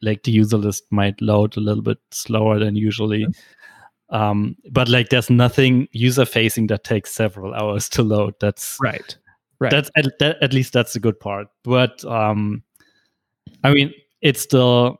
like 0.01 0.23
the 0.23 0.31
user 0.31 0.57
list 0.57 0.83
might 0.89 1.19
load 1.21 1.57
a 1.57 1.59
little 1.59 1.83
bit 1.83 1.97
slower 2.11 2.57
than 2.59 2.75
usually. 2.75 3.27
Um, 4.11 4.55
but 4.71 4.89
like 4.89 5.09
there's 5.09 5.29
nothing 5.29 5.87
user 5.93 6.25
facing 6.25 6.67
that 6.67 6.83
takes 6.83 7.11
several 7.11 7.53
hours 7.53 7.87
to 7.89 8.03
load. 8.03 8.35
That's 8.39 8.77
Right. 8.81 9.17
Right. 9.59 9.69
that's 9.69 9.91
at, 9.95 10.17
that, 10.19 10.41
at 10.41 10.53
least 10.53 10.73
that's 10.73 10.93
the 10.93 10.99
good 10.99 11.19
part 11.19 11.47
but 11.63 12.03
um 12.05 12.63
i 13.63 13.71
mean 13.71 13.93
it's 14.21 14.41
still 14.41 14.99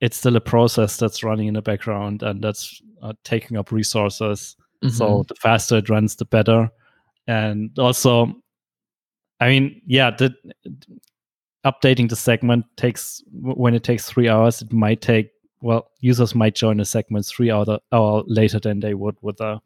it's 0.00 0.16
still 0.16 0.36
a 0.36 0.40
process 0.40 0.96
that's 0.98 1.24
running 1.24 1.48
in 1.48 1.54
the 1.54 1.62
background 1.62 2.22
and 2.22 2.40
that's 2.40 2.80
uh, 3.02 3.12
taking 3.24 3.56
up 3.56 3.72
resources 3.72 4.54
so 4.88 5.04
Mm-hmm. 5.04 5.22
the 5.26 5.34
faster 5.34 5.78
it 5.78 5.88
runs 5.88 6.14
the 6.14 6.26
better 6.26 6.70
and 7.26 7.76
also 7.76 8.32
i 9.40 9.48
mean 9.48 9.82
yeah 9.84 10.12
the 10.12 10.32
updating 11.66 12.08
the 12.08 12.14
segment 12.14 12.64
takes 12.76 13.20
when 13.32 13.74
it 13.74 13.82
takes 13.82 14.08
three 14.08 14.28
hours 14.28 14.62
it 14.62 14.72
might 14.72 15.00
take 15.00 15.32
well 15.60 15.90
users 16.00 16.34
might 16.34 16.54
join 16.54 16.80
a 16.80 16.84
segment 16.84 17.26
three 17.26 17.50
hour, 17.50 17.78
hour 17.92 18.22
later 18.26 18.58
than 18.58 18.80
they 18.80 18.94
would 18.94 19.16
with 19.22 19.40
a 19.40 19.60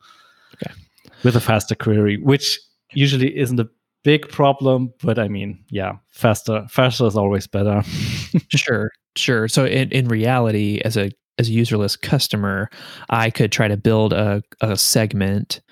Okay. 0.54 0.72
with 1.24 1.34
a 1.34 1.40
faster 1.40 1.74
query 1.74 2.18
which 2.18 2.58
usually 2.92 3.36
isn't 3.38 3.58
a 3.58 3.68
big 4.04 4.28
problem 4.28 4.92
but 5.02 5.18
i 5.18 5.26
mean 5.28 5.58
yeah 5.70 5.92
faster 6.10 6.66
faster 6.68 7.06
is 7.06 7.16
always 7.16 7.46
better 7.46 7.82
sure 8.48 8.90
sure 9.16 9.48
so 9.48 9.64
in, 9.64 9.90
in 9.92 10.08
reality 10.08 10.80
as 10.84 10.96
a 10.96 11.10
as 11.38 11.48
a 11.48 11.52
Userlist 11.52 12.02
customer 12.02 12.68
i 13.08 13.30
could 13.30 13.50
try 13.50 13.66
to 13.66 13.76
build 13.78 14.12
a, 14.12 14.42
a 14.60 14.76
segment 14.76 15.62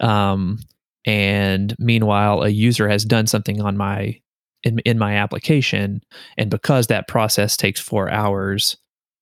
um, 0.00 0.58
and 1.04 1.74
meanwhile 1.78 2.42
a 2.42 2.48
user 2.48 2.88
has 2.88 3.04
done 3.04 3.26
something 3.26 3.60
on 3.60 3.76
my 3.76 4.20
in, 4.62 4.78
in 4.80 4.98
my 4.98 5.14
application 5.16 6.00
and 6.36 6.50
because 6.50 6.86
that 6.86 7.08
process 7.08 7.56
takes 7.56 7.80
four 7.80 8.10
hours 8.10 8.76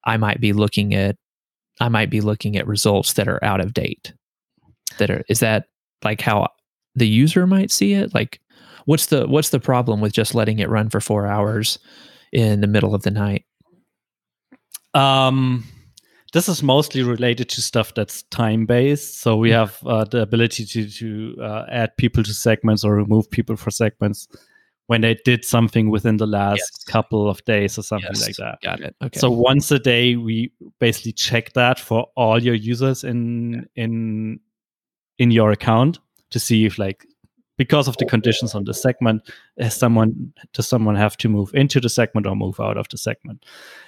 i 0.07 0.16
might 0.16 0.40
be 0.40 0.53
looking 0.53 0.95
at 0.95 1.16
i 1.81 1.88
might 1.88 2.11
be 2.11 2.21
looking 2.21 2.57
at 2.57 2.66
results 2.66 3.14
that 3.14 3.29
are 3.29 3.42
out 3.45 3.61
of 3.61 3.75
date. 3.75 4.12
That 4.99 5.11
are 5.11 5.23
is 5.29 5.40
that 5.40 5.66
like 6.05 6.21
how 6.21 6.49
the 6.95 7.09
user 7.09 7.47
might 7.47 7.71
see 7.71 7.92
it? 7.92 8.14
Like 8.14 8.40
what's 8.87 9.07
the 9.07 9.27
what's 9.27 9.51
the 9.51 9.61
problem 9.61 10.01
with 10.01 10.12
just 10.12 10.35
letting 10.35 10.59
it 10.59 10.69
run 10.69 10.88
for 10.88 11.01
four 11.01 11.27
hours 11.27 11.79
in 12.33 12.61
the 12.61 12.66
middle 12.66 12.95
of 12.95 13.03
the 13.03 13.11
night? 13.11 13.45
Um, 14.95 15.64
this 16.33 16.49
is 16.49 16.62
mostly 16.62 17.03
related 17.03 17.51
to 17.51 17.62
stuff 17.62 17.92
that's 17.95 18.23
time 18.25 18.64
based. 18.64 19.21
So 19.21 19.37
we 19.37 19.51
have 19.51 19.79
uh, 19.85 20.05
the 20.05 20.23
ability 20.23 20.64
to 20.66 20.88
to 20.88 21.37
uh, 21.42 21.64
add 21.71 21.97
people 21.99 22.23
to 22.25 22.33
segments 22.33 22.85
or 22.85 22.95
remove 22.95 23.31
people 23.31 23.57
for 23.57 23.71
segments 23.71 24.29
when 24.88 25.01
they 25.01 25.16
did 25.25 25.44
something 25.44 25.90
within 25.90 26.16
the 26.16 26.27
last 26.27 26.61
Yes. 26.61 26.85
couple 26.85 27.29
of 27.29 27.44
days 27.44 27.79
or 27.79 27.83
something 27.83 28.11
Yes. 28.12 28.27
like 28.27 28.37
that. 28.37 28.61
got 28.62 28.81
it 28.81 28.94
okay 29.03 29.18
So 29.18 29.31
once 29.31 29.70
a 29.72 29.79
day, 29.79 30.16
we 30.16 30.53
basically 30.79 31.12
check 31.12 31.53
that 31.55 31.79
for 31.79 32.07
all 32.16 32.42
your 32.42 32.55
users 32.55 33.05
in 33.05 33.66
in 33.75 34.40
in 35.18 35.31
your 35.31 35.51
account 35.51 35.99
to 36.31 36.38
see 36.38 36.66
if 36.66 36.79
like 36.79 37.05
because 37.59 37.88
of 37.88 37.96
the 37.96 38.05
conditions 38.05 38.55
on 38.55 38.64
the 38.64 38.75
segment, 38.75 39.22
has 39.59 39.75
someone 39.75 40.33
does 40.53 40.68
someone 40.68 40.94
have 40.94 41.16
to 41.16 41.29
move 41.29 41.51
into 41.55 41.81
the 41.81 41.88
segment 41.88 42.27
or 42.27 42.37
move 42.37 42.61
out 42.61 42.77
of 42.77 42.87
the 42.88 42.99
segment, 42.99 43.44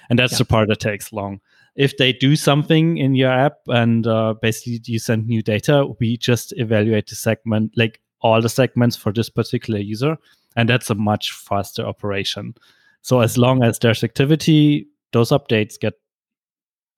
and 0.09 0.17
that's 0.19 0.33
Yeah. 0.33 0.39
the 0.39 0.45
part 0.45 0.67
that 0.69 0.79
takes 0.79 1.13
long. 1.13 1.39
If 1.75 1.95
they 1.97 2.11
do 2.11 2.35
something 2.35 2.97
in 2.97 3.13
your 3.15 3.29
app 3.31 3.57
and 3.67 4.07
uh, 4.07 4.33
basically 4.41 4.81
you 4.85 4.99
send 4.99 5.27
new 5.27 5.41
data, 5.43 5.85
we 5.99 6.17
just 6.17 6.51
evaluate 6.57 7.07
the 7.07 7.15
segment, 7.15 7.71
like 7.77 8.01
all 8.21 8.41
the 8.41 8.49
segments 8.49 8.97
for 8.97 9.13
this 9.13 9.29
particular 9.29 9.79
user, 9.79 10.17
and 10.59 10.67
that's 10.69 10.89
a 10.89 10.95
much 10.95 11.31
faster 11.31 11.83
operation. 11.85 12.53
So 13.01 13.21
as 13.21 13.37
long 13.37 13.63
as 13.63 13.79
there's 13.79 14.03
activity, 14.03 14.87
those 15.13 15.29
updates 15.31 15.79
get 15.79 15.93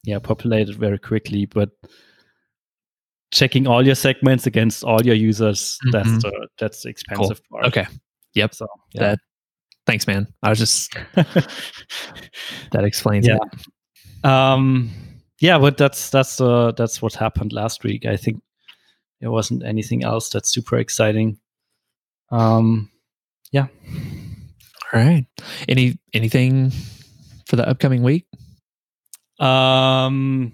yeah 0.03 0.19
populated 0.19 0.75
very 0.75 0.97
quickly. 0.99 1.45
But 1.45 1.69
checking 3.31 3.67
all 3.67 3.85
your 3.85 3.95
segments 3.95 4.47
against 4.47 4.83
all 4.83 5.01
your 5.05 5.15
users, 5.15 5.77
Mhm. 5.85 5.91
that's 5.91 6.23
the 6.23 6.47
that's 6.57 6.83
the 6.83 6.89
expensive 6.89 7.41
part. 7.49 7.65
okay 7.65 7.85
yep 8.33 8.53
So 8.53 8.67
yeah. 8.93 9.01
That- 9.01 9.19
Thanks, 9.87 10.05
man. 10.05 10.27
I 10.43 10.49
was 10.49 10.59
just 10.59 10.93
that 11.15 12.83
explains 12.83 13.27
Yeah. 13.27 13.37
it. 13.41 14.25
Um, 14.25 14.91
yeah, 15.39 15.57
but 15.57 15.75
that's 15.77 16.11
that's 16.11 16.39
uh, 16.39 16.71
that's 16.77 17.01
what 17.01 17.15
happened 17.15 17.51
last 17.51 17.83
week. 17.83 18.05
I 18.05 18.15
think 18.15 18.43
there 19.21 19.31
wasn't 19.31 19.63
anything 19.63 20.03
else 20.03 20.29
that's 20.29 20.49
super 20.53 20.77
exciting. 20.77 21.39
Um, 22.29 22.90
All 23.53 24.99
right. 24.99 25.25
Any 25.69 25.97
anything 26.13 26.71
for 27.47 27.55
the 27.55 27.67
upcoming 27.67 28.03
week? 28.03 28.25
um, 29.39 30.53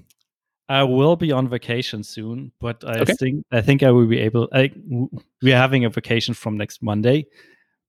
I 0.70 0.84
will 0.84 1.16
be 1.16 1.32
on 1.32 1.48
vacation 1.50 2.04
soon, 2.04 2.52
but 2.60 2.84
I 2.86 3.00
Okay. 3.02 3.14
think 3.20 3.46
I 3.52 3.62
think 3.62 3.84
I 3.84 3.92
will 3.92 4.08
be 4.08 4.20
able. 4.20 4.48
I, 4.54 4.68
w- 4.68 5.10
we 5.42 5.54
are 5.54 5.58
having 5.58 5.86
a 5.86 5.90
vacation 5.90 6.34
from 6.34 6.58
next 6.58 6.82
Monday, 6.84 7.26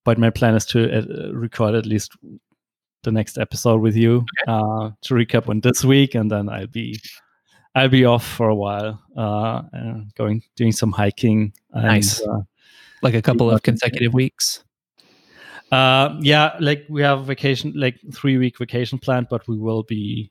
but 0.04 0.18
my 0.18 0.30
plan 0.30 0.54
is 0.54 0.64
to 0.66 0.78
uh, 0.98 1.32
record 1.32 1.74
at 1.74 1.86
least 1.86 2.12
the 3.02 3.12
next 3.12 3.38
episode 3.38 3.80
with 3.80 3.96
you 3.96 4.24
uh, 4.48 4.90
to 5.02 5.14
recap 5.14 5.48
on 5.48 5.60
this 5.60 5.84
week, 5.84 6.14
and 6.14 6.30
then 6.30 6.48
I'll 6.48 6.66
be 6.66 6.98
I'll 7.74 7.88
be 7.88 8.04
off 8.04 8.26
for 8.26 8.48
a 8.48 8.54
while, 8.54 9.00
uh, 9.16 9.62
going 10.16 10.42
doing 10.56 10.72
some 10.72 10.92
hiking. 10.92 11.52
And, 11.72 11.84
Nice. 11.86 12.20
Uh, 12.20 12.42
Like 13.02 13.14
a 13.14 13.22
couple 13.22 13.48
of 13.48 13.54
Okay. 13.56 13.70
consecutive 13.70 14.12
weeks? 14.14 14.64
Uh, 15.72 16.16
yeah, 16.20 16.56
like 16.60 16.84
we 16.88 17.02
have 17.02 17.24
vacation, 17.26 17.72
like 17.76 17.98
three 18.12 18.38
week 18.38 18.58
vacation 18.58 18.98
planned, 18.98 19.28
but 19.28 19.46
we 19.48 19.56
will 19.58 19.82
be 19.82 20.30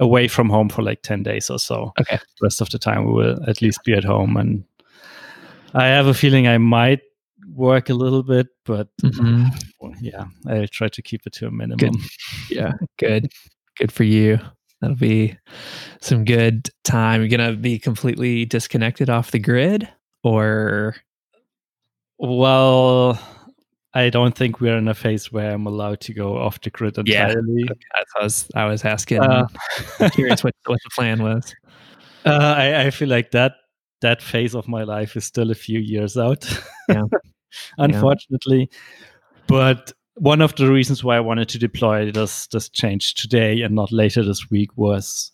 away 0.00 0.26
from 0.28 0.50
home 0.50 0.68
for 0.68 0.82
like 0.82 1.02
ten 1.02 1.22
days 1.22 1.48
or 1.50 1.58
so. 1.58 1.92
Okay. 2.00 2.18
rest 2.42 2.60
of 2.60 2.68
the 2.70 2.78
time 2.78 3.04
we 3.06 3.12
will 3.12 3.38
at 3.48 3.62
least 3.62 3.78
be 3.84 3.92
at 3.94 4.02
home 4.04 4.36
and 4.36 4.64
i 5.74 5.86
have 5.86 6.06
a 6.08 6.14
feeling 6.14 6.46
i 6.48 6.56
might 6.58 7.00
work 7.54 7.88
a 7.90 7.94
little 7.94 8.22
bit 8.22 8.46
but 8.64 8.88
Mhm. 9.02 9.46
well, 9.80 9.92
yeah 10.00 10.24
i'll 10.48 10.66
try 10.68 10.88
to 10.88 11.02
keep 11.02 11.26
it 11.26 11.32
to 11.34 11.46
a 11.46 11.50
minimum 11.50 11.94
Yeah. 12.48 12.72
Good. 12.98 13.32
Good 13.78 13.90
for 13.92 14.04
you. 14.04 14.38
That'll 14.80 14.96
be 14.96 15.36
some 16.00 16.24
good 16.24 16.70
time. 16.84 17.20
You're 17.20 17.28
gonna 17.36 17.54
be 17.56 17.78
completely 17.78 18.44
disconnected 18.44 19.08
off 19.10 19.30
the 19.30 19.38
grid, 19.40 19.88
or 20.22 20.94
well 22.18 23.18
i 23.94 24.10
don't 24.10 24.34
think 24.36 24.60
we're 24.60 24.76
in 24.76 24.88
a 24.88 24.94
phase 24.94 25.30
where 25.32 25.52
i'm 25.52 25.66
allowed 25.66 26.00
to 26.00 26.12
go 26.12 26.36
off 26.36 26.60
the 26.60 26.70
grid 26.70 26.98
entirely 26.98 27.64
what 27.64 27.78
I 27.94 28.22
was 28.22 28.48
I 28.54 28.64
was 28.66 28.84
asking. 28.84 29.20
Uh, 29.22 29.46
curious 30.12 30.42
what 30.44 30.54
what 30.66 30.78
the 30.84 30.90
plan 30.94 31.22
was. 31.22 31.54
uh, 32.24 32.54
I, 32.56 32.86
I 32.86 32.90
feel 32.90 33.08
like 33.08 33.30
that 33.32 33.52
that 34.00 34.20
phase 34.22 34.54
of 34.54 34.68
my 34.68 34.82
life 34.82 35.16
is 35.16 35.24
still 35.24 35.50
a 35.50 35.54
few 35.54 35.78
years 35.78 36.16
out 36.16 36.44
Yeah. 36.88 37.04
unfortunately 37.78 38.68
but 39.46 39.92
one 40.16 40.40
of 40.42 40.54
the 40.56 40.70
reasons 40.70 41.04
why 41.04 41.16
i 41.16 41.20
wanted 41.20 41.48
to 41.48 41.58
deploy 41.58 42.10
this 42.10 42.46
this 42.48 42.68
change 42.68 43.14
today 43.14 43.62
and 43.62 43.74
not 43.74 43.92
later 43.92 44.22
this 44.24 44.50
week 44.50 44.70
was 44.76 45.32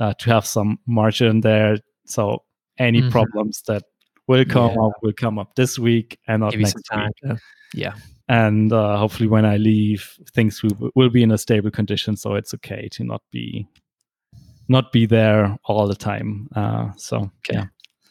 uh, 0.00 0.12
to 0.18 0.30
have 0.30 0.44
some 0.46 0.78
margin 0.86 1.40
there 1.40 1.78
so 2.06 2.42
any 2.78 3.00
Mhm. 3.02 3.10
problems 3.10 3.62
that 3.68 3.84
will 4.26 4.44
come 4.44 4.72
Yeah. 4.74 4.82
up 4.86 4.92
will 5.02 5.12
come 5.12 5.38
up 5.38 5.54
this 5.54 5.78
week 5.78 6.18
and 6.28 6.40
not 6.40 6.52
Give 6.52 6.60
next 6.60 6.82
time. 6.90 7.10
week 7.24 7.38
yeah. 7.74 7.94
and 8.28 8.72
uh, 8.72 8.96
hopefully 8.96 9.28
when 9.28 9.44
i 9.44 9.56
leave 9.56 10.16
things 10.34 10.62
will, 10.62 10.90
will 10.94 11.10
be 11.10 11.22
in 11.22 11.30
a 11.32 11.38
stable 11.38 11.70
condition 11.70 12.16
so 12.16 12.34
it's 12.34 12.54
okay 12.54 12.88
to 12.92 13.04
not 13.04 13.22
be 13.30 13.66
not 14.68 14.92
be 14.92 15.04
there 15.06 15.56
all 15.64 15.86
the 15.86 15.94
time 15.94 16.48
uh, 16.56 16.90
so 16.96 17.16
Okay. 17.48 17.58
yeah 17.58 17.64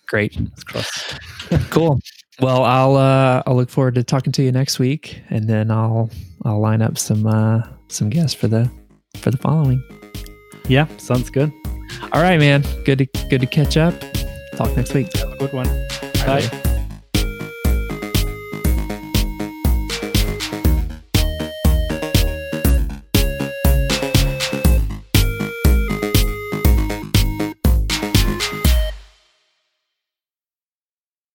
Great. 0.08 0.38
it's 0.40 0.64
crossed 0.64 1.18
Cool. 1.70 2.00
Well, 2.40 2.64
I'll 2.64 2.96
uh, 2.96 3.44
I'll 3.46 3.56
look 3.56 3.70
forward 3.70 3.94
to 3.96 4.04
talking 4.04 4.32
to 4.34 4.42
you 4.44 4.52
next 4.52 4.80
week, 4.80 5.22
and 5.30 5.48
then 5.48 5.70
I'll 5.70 6.10
I'll 6.46 6.60
line 6.60 6.82
up 6.82 6.98
some 6.98 7.28
uh, 7.28 7.62
some 7.90 8.10
guests 8.10 8.34
for 8.34 8.48
the 8.48 8.70
for 9.18 9.30
the 9.30 9.38
following. 9.38 9.84
yeah 10.68 10.88
sounds 10.98 11.30
good 11.30 11.52
All 12.12 12.22
right, 12.24 12.40
man. 12.40 12.64
Good 12.86 12.98
to 13.00 13.06
good 13.30 13.42
to 13.42 13.48
catch 13.48 13.78
up. 13.78 13.94
Talk 14.56 14.76
next 14.76 14.94
week. 14.96 15.14
have 15.18 15.34
a 15.34 15.38
good 15.38 15.54
one 15.54 15.68
Bye. 16.26 16.73